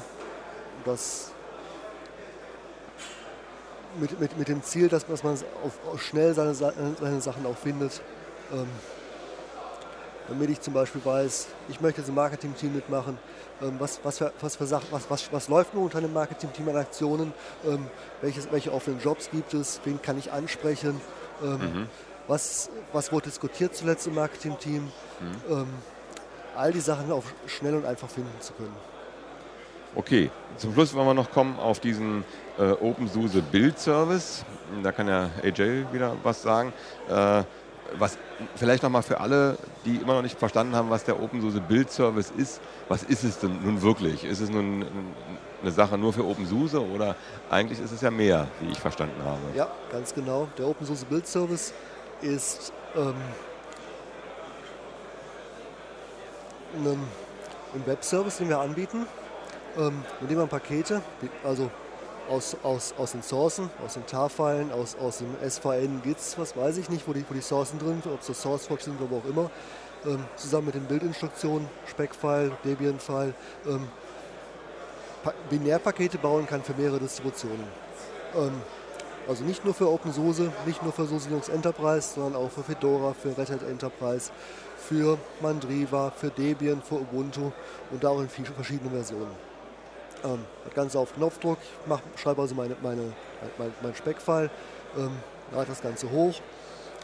[0.78, 1.32] Und das
[3.98, 8.00] mit, mit, mit dem Ziel, dass, dass man auf, schnell seine, seine Sachen auch findet.
[8.52, 8.68] Ähm,
[10.28, 13.18] damit ich zum Beispiel weiß, ich möchte jetzt im Marketing-Team mitmachen,
[13.62, 17.32] ähm, was, was, was, was, was, was läuft momentan im Marketing-Team an Aktionen,
[17.66, 17.86] ähm,
[18.20, 21.00] welches, welche offenen Jobs gibt es, wen kann ich ansprechen,
[21.42, 21.86] ähm, mhm.
[22.28, 25.66] was, was wurde diskutiert zuletzt im Marketing-Team, mhm.
[26.56, 28.74] all die Sachen auch schnell und einfach finden zu können.
[29.96, 32.22] Okay, zum Schluss wollen wir noch kommen auf diesen
[32.58, 34.44] äh, OpenSUSE Build Service.
[34.82, 36.74] Da kann ja AJ wieder was sagen.
[37.08, 37.44] Äh,
[37.98, 38.18] was
[38.56, 42.32] vielleicht nochmal für alle, die immer noch nicht verstanden haben, was der OpenSUSE Build Service
[42.36, 44.24] ist, was ist es denn nun wirklich?
[44.24, 44.84] Ist es nun
[45.62, 47.16] eine Sache nur für OpenSUSE oder
[47.50, 49.40] eigentlich ist es ja mehr, wie ich verstanden habe?
[49.54, 50.48] Ja, ganz genau.
[50.58, 51.72] Der OpenSUSE Build Service
[52.22, 53.14] ist ähm,
[56.74, 59.06] ein, Webservice, den wir anbieten,
[59.78, 61.02] ähm, mit dem man Pakete,
[61.44, 61.70] also
[62.28, 66.78] aus, aus, aus den Sourcen, aus den TAR-Filen, aus, aus dem SVN, GITS, was weiß
[66.78, 69.10] ich nicht, wo die, wo die Sourcen drin sind, ob es das SourceForge sind oder
[69.10, 69.50] wo auch immer,
[70.04, 73.34] ähm, zusammen mit den Bildinstruktionen, Spec-File, Debian-File,
[73.66, 73.88] ähm,
[75.50, 77.66] Binärpakete bauen kann für mehrere Distributionen.
[78.34, 78.62] Ähm,
[79.28, 83.12] also nicht nur für OpenSUSE, nicht nur für SUSE Linux Enterprise, sondern auch für Fedora,
[83.12, 84.30] für Red Hat Enterprise,
[84.76, 87.50] für Mandriva, für Debian, für Ubuntu
[87.90, 89.45] und da auch in verschiedenen Versionen.
[90.26, 91.58] Ähm, das Ganze auf Knopfdruck,
[92.16, 93.12] schreibe also meine, meine,
[93.58, 94.50] mein, mein Speckfile,
[94.96, 95.10] ähm,
[95.52, 96.34] lade das Ganze hoch,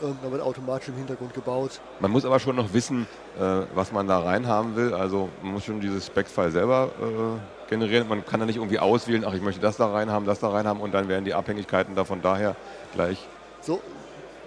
[0.03, 1.81] ähm, dann wird automatisch im Hintergrund gebaut.
[2.01, 3.07] Man muss aber schon noch wissen,
[3.39, 4.95] äh, was man da rein haben will.
[4.95, 8.09] Also man muss schon dieses Speckfile selber äh, generieren.
[8.09, 10.49] Man kann da nicht irgendwie auswählen, ach ich möchte das da rein haben, das da
[10.49, 12.57] rein haben und dann werden die Abhängigkeiten davon daher
[12.95, 13.19] gleich.
[13.61, 13.81] So,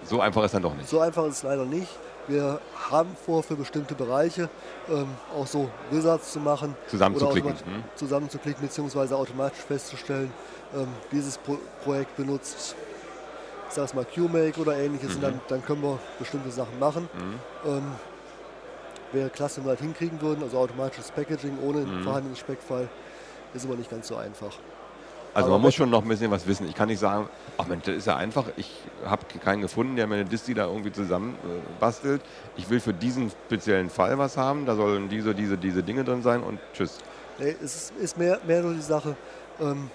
[0.03, 0.89] so einfach ist dann doch nicht.
[0.89, 1.87] So einfach ist es leider nicht.
[2.27, 2.59] Wir
[2.89, 4.49] haben vor, für bestimmte Bereiche
[4.89, 6.75] ähm, auch so Wizards zu machen.
[6.87, 7.51] Zusammenzuklicken.
[7.51, 7.83] Hm.
[7.95, 9.13] Zusammenzuklicken bzw.
[9.13, 10.31] automatisch festzustellen,
[10.75, 12.75] ähm, dieses Pro Projekt benutzt,
[13.67, 15.15] ich sag mal QMake oder ähnliches mhm.
[15.15, 17.09] und dann, dann, können wir bestimmte Sachen machen.
[17.13, 17.69] Mhm.
[17.69, 17.91] Ähm,
[19.11, 22.03] wäre klasse, wenn wir das hinkriegen würden, also automatisches Packaging ohne mhm.
[22.03, 22.89] vorhandenes Speckfile,
[23.53, 24.51] ist aber nicht ganz so einfach.
[25.35, 26.65] Also man muss schon noch ein bisschen was wissen.
[26.67, 27.27] Ich kann nicht sagen,
[27.57, 28.71] ach Mensch, das ist ja einfach, ich
[29.05, 31.35] habe keinen gefunden, der mir eine Disti da irgendwie zusammen
[31.81, 32.19] äh.
[32.55, 36.23] Ich will für diesen speziellen Fall was haben, da sollen diese, diese, diese Dinge drin
[36.23, 36.99] sein und tschüss.
[37.37, 39.17] Nee, es ist mehr, mehr nur die Sache,
[39.59, 39.89] ähm,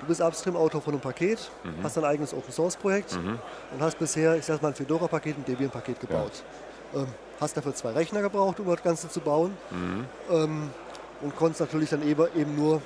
[0.00, 1.82] du bist Upstream-Autor von einem Paket, mhm.
[1.82, 3.38] hast dein eigenes Open-Source-Projekt mhm.
[3.74, 6.42] und hast bisher, ich sag mal, ein Fedora-Paket, ein Debian-Paket gebaut.
[6.94, 7.00] Ja.
[7.00, 7.08] Ähm,
[7.38, 10.06] hast dafür zwei Rechner gebraucht, um das Ganze zu bauen mhm.
[10.30, 10.70] ähm,
[11.20, 12.80] und konntest natürlich dann eben nur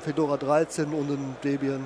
[0.00, 1.84] Fedora 13 und ein Debian.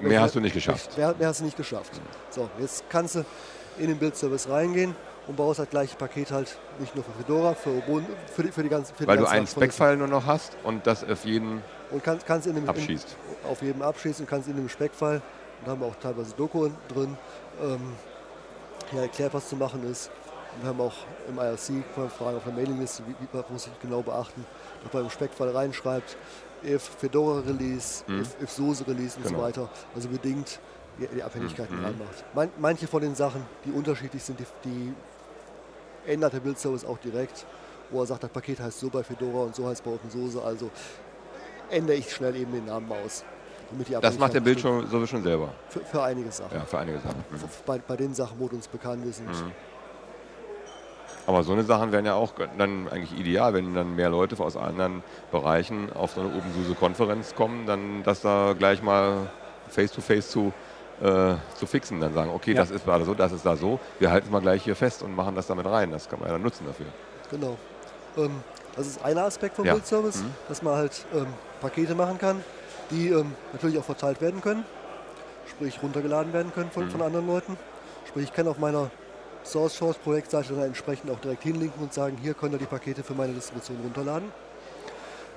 [0.00, 0.96] Mehr hast du nicht geschafft.
[0.96, 1.92] Mehr, mehr hast du nicht geschafft.
[2.30, 3.24] So, jetzt kannst du
[3.78, 4.94] in den Bildservice reingehen
[5.26, 8.62] und baust das gleiche Paket halt nicht nur für Fedora, für Ubuntu, für die, für
[8.62, 12.02] die ganze für Weil du einen Spec-File nur noch hast und das auf jeden und
[12.02, 13.16] kann, kannst in dem, abschießt.
[13.42, 15.20] In, auf jedem abschießen, kannst in dem und
[15.64, 17.16] da haben wir auch teilweise Doku drin,
[17.62, 17.80] ähm,
[18.92, 20.10] ja, erklärt, was zu machen ist.
[20.54, 20.94] Und wir haben auch
[21.28, 21.84] im IRC
[22.16, 24.44] Fragen auf der Mailingliste, wie, wie muss ich genau beachten,
[24.82, 26.16] dass man im Spec-File reinschreibt,
[26.64, 28.20] if Fedora Release, mhm.
[28.20, 29.38] if, if SUSE Release und genau.
[29.38, 29.68] so weiter.
[29.94, 30.58] Also bedingt
[30.98, 31.84] die, die Abhängigkeiten mhm.
[31.84, 32.24] reinmacht.
[32.34, 34.92] Man, manche von den Sachen, die unterschiedlich sind, die, die
[36.06, 37.46] ändert der Bildservice auch direkt,
[37.90, 40.42] wo er sagt, das Paket heißt so bei Fedora und so heißt bei OpenSUSE.
[40.42, 40.70] Also
[41.70, 43.24] ändere ich schnell eben den Namen aus.
[44.00, 45.52] das macht der Bild schon, sowieso schon selber.
[45.68, 46.56] Für, für, einige Sachen.
[46.56, 47.24] Ja, für einige Sachen.
[47.30, 47.40] Mhm.
[47.66, 49.22] Bei, bei, den Sachen, wo uns bekannt ist.
[51.26, 54.56] Aber so eine Sachen wären ja auch dann eigentlich ideal, wenn dann mehr Leute aus
[54.56, 59.30] anderen Bereichen auf so eine OpenSUSE-Konferenz kommen, dann das da gleich mal
[59.68, 60.52] face-to-face -face zu,
[61.00, 62.00] äh, zu fixen.
[62.00, 62.60] Dann sagen, okay, ja.
[62.60, 65.02] das ist gerade so, das ist da so, wir halten es mal gleich hier fest
[65.02, 65.90] und machen das damit rein.
[65.90, 66.86] Das kann man ja dann nutzen dafür.
[67.30, 67.56] Genau.
[68.16, 68.42] Ähm,
[68.76, 69.72] das ist ein Aspekt vom ja.
[69.72, 70.34] Bildservice, mhm.
[70.48, 71.26] dass man halt ähm,
[71.60, 72.44] Pakete machen kann,
[72.90, 74.64] die ähm, natürlich auch verteilt werden können,
[75.48, 76.90] sprich runtergeladen werden können von, mhm.
[76.90, 77.56] von anderen Leuten.
[78.06, 78.90] Sprich, ich kann auf meiner
[79.44, 83.02] Source Source Projektseite dann entsprechend auch direkt hinlinken und sagen, hier könnt ihr die Pakete
[83.02, 84.32] für meine Distribution runterladen.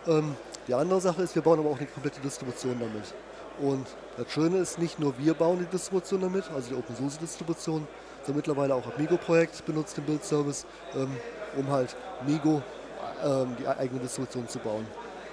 [0.07, 0.35] Ähm,
[0.67, 3.13] Die andere Sache ist, wir bauen aber auch eine komplette Distribution damit.
[3.59, 3.87] Und
[4.17, 7.87] das Schöne ist, nicht nur wir bauen die Distribution damit, also die OpenSUSE-Distribution,
[8.23, 11.09] sondern mittlerweile auch Amigo-Projekt benutzt den Build-Service, ähm,
[11.57, 11.95] um halt
[12.25, 12.61] Migo
[13.23, 14.85] ähm, die eigene Distribution zu bauen.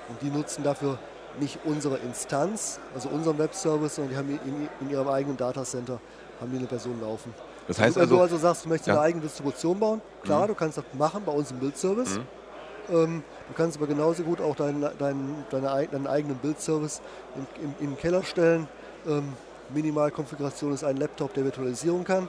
[0.09, 0.99] Und die nutzen dafür
[1.41, 6.01] nicht unsere Instanz, also unseren Webservice, sondern die haben in, in ihrem eigenen Datacenter
[6.41, 7.35] haben die eine Version laufen.
[7.67, 8.95] Das heißt Wenn also, du also sagst, du möchtest ja.
[8.95, 10.49] eine eigene Distribution bauen, klar, Mhm.
[10.49, 12.21] du kannst das machen bei uns im Build-Service.
[12.91, 17.01] Ähm, du kannst aber genauso gut auch deinen, deinen, deine, eig- deinen eigenen Build-Service
[17.37, 18.69] in, in, in den Keller stellen.
[19.07, 19.33] Ähm,
[19.71, 22.29] Minimalkonfiguration ist ein Laptop, der Virtualisierung kann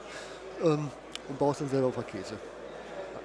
[0.64, 0.88] ähm,
[1.28, 2.34] und baust dann selber Pakete.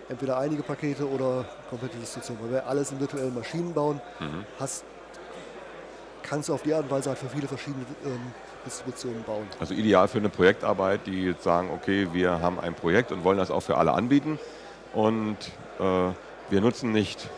[0.09, 2.38] Entweder einige Pakete oder komplette Distribution.
[2.41, 4.43] Weil wir alles in virtuellen Maschinen bauen, Mhm.
[4.59, 4.84] hast,
[6.24, 8.20] kannst du auf die Art und Weise halt für viele verschiedene ähm,
[8.66, 9.47] Distributionen bauen.
[9.59, 13.38] also ideal für eine Projektarbeit, die jetzt sagen, okay, wir haben ein Projekt und wollen
[13.38, 14.39] das auch für alle anbieten.
[14.93, 15.38] Und
[15.80, 16.12] äh,
[16.49, 17.30] wir nutzen nicht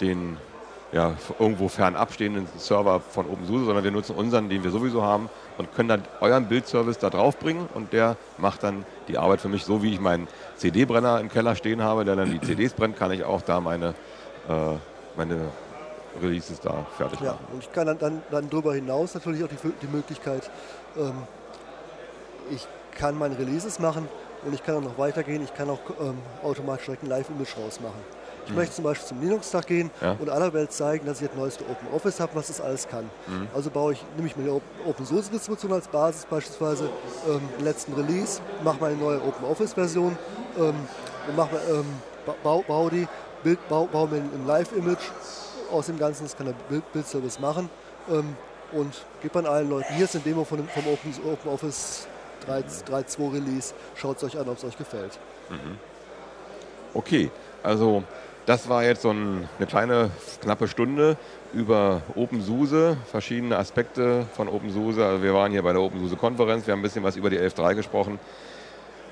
[0.00, 0.36] den
[0.92, 5.28] ja, irgendwo fernab stehenden Server von OpenSUSE, sondern wir nutzen unseren, den wir sowieso haben
[5.58, 9.48] und können dann euren Bildservice da drauf bringen und der macht dann die Arbeit für
[9.48, 12.96] mich, so wie ich meinen CD-Brenner im Keller stehen habe, der dann die CDs brennt,
[12.96, 13.88] kann ich auch da meine,
[14.48, 14.76] äh,
[15.16, 15.50] meine
[16.20, 17.46] Releases da fertig Ja, machen.
[17.52, 20.50] und ich kann dann, dann, dann darüber hinaus natürlich auch die, die Möglichkeit,
[20.96, 21.22] ähm,
[22.50, 24.08] ich kann meine Releases machen
[24.44, 28.18] und ich kann auch noch weitergehen, ich kann auch ähm, automatisch direkt ein Live-Image rausmachen.
[28.46, 30.06] Ich möchte zum Beispiel zum Linux-Tag gehen Mhm.
[30.06, 30.16] Ja.
[30.18, 33.04] und aller Welt zeigen, dass ich das neueste Open Office habe, was das alles kann.
[33.26, 33.48] Mhm.
[33.54, 36.88] Also baue ich, nehme ich mir eine Open Source Distribution als Basis, beispielsweise
[37.28, 40.16] ähm, den letzten Release, mache meine neue Open Office Version
[40.56, 40.74] ähm,
[41.28, 41.84] und mache, ähm,
[42.24, 43.06] ba- bau, bau die,
[43.42, 45.10] Bild, bau, bau mir ein Live-Image
[45.70, 47.70] aus dem Ganzen, das kann der Bild, Bildservice machen
[48.10, 48.36] ähm,
[48.72, 52.06] und gebe an allen Leuten, hier ist eine Demo von vom Open, Open Office
[52.46, 55.18] 3 3.2 Release, schaut es euch an, ob es euch gefällt.
[56.94, 57.30] Okay,
[57.62, 58.02] also
[58.46, 60.10] das war jetzt so ein, eine kleine,
[60.40, 61.18] knappe Stunde
[61.52, 65.04] über OpenSUSE, verschiedene Aspekte von OpenSUSE.
[65.04, 67.74] Also wir waren hier bei der OpenSUSE-Konferenz, wir haben ein bisschen was über die 11.3
[67.74, 68.18] gesprochen.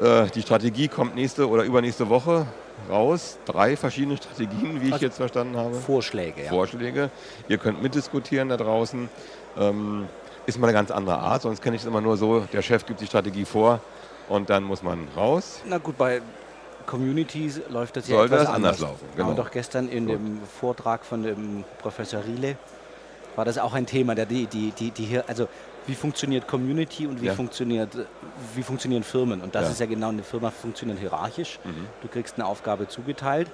[0.00, 2.46] Äh, die Strategie kommt nächste oder übernächste Woche
[2.90, 3.38] raus.
[3.46, 5.74] Drei verschiedene Strategien, wie ich Also jetzt verstanden habe.
[5.74, 6.48] Vorschläge, ja.
[6.50, 7.10] Vorschläge.
[7.48, 9.08] Ihr könnt mitdiskutieren da draußen.
[9.58, 10.06] Ähm,
[10.46, 12.86] ist mal eine ganz andere Art, sonst kenne ich es immer nur so, der Chef
[12.86, 13.80] gibt die Strategie vor
[14.28, 15.60] und dann muss man raus.
[15.64, 16.20] Na gut, bei
[16.86, 19.30] Communities läuft das ja Sollte etwas das anders laufen, Genau.
[19.30, 19.42] genau.
[19.42, 20.14] doch gestern in Gut.
[20.14, 22.56] dem Vortrag von dem Professor Riele
[23.34, 25.48] war das auch ein Thema, der die, die, die, die hier, also
[25.86, 27.34] wie funktioniert Community und wie Ja.
[27.34, 27.90] funktioniert,
[28.54, 29.40] wie funktionieren Firmen.
[29.40, 29.68] Und das Ja.
[29.68, 29.72] Mhm.
[29.72, 31.58] ist ja genau, eine Firma funktioniert hierarchisch.
[32.02, 33.48] Du kriegst eine Aufgabe zugeteilt,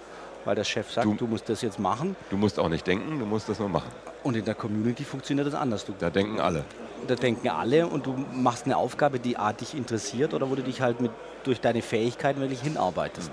[0.45, 2.17] weil der Chef sagt, Du- du, musst das jetzt machen.
[2.31, 3.91] Du musst auch nicht denken, du musst das nur machen.
[4.23, 5.85] Und in der Community funktioniert das anders.
[5.85, 6.65] Du, Da denken alle.
[7.07, 10.63] da denken alle und du machst eine Aufgabe, die A, dich interessiert oder wo du
[10.63, 11.11] dich halt mit,
[11.45, 13.31] durch deine Fähigkeiten wirklich hinarbeitest.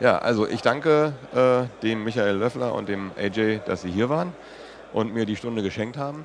[0.00, 4.32] Ja, also ich danke äh, dem Michael Löffler und dem AJ, dass sie hier waren
[4.92, 6.24] und mir die Stunde geschenkt haben.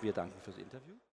[0.00, 0.85] Wir danken fürs Interview.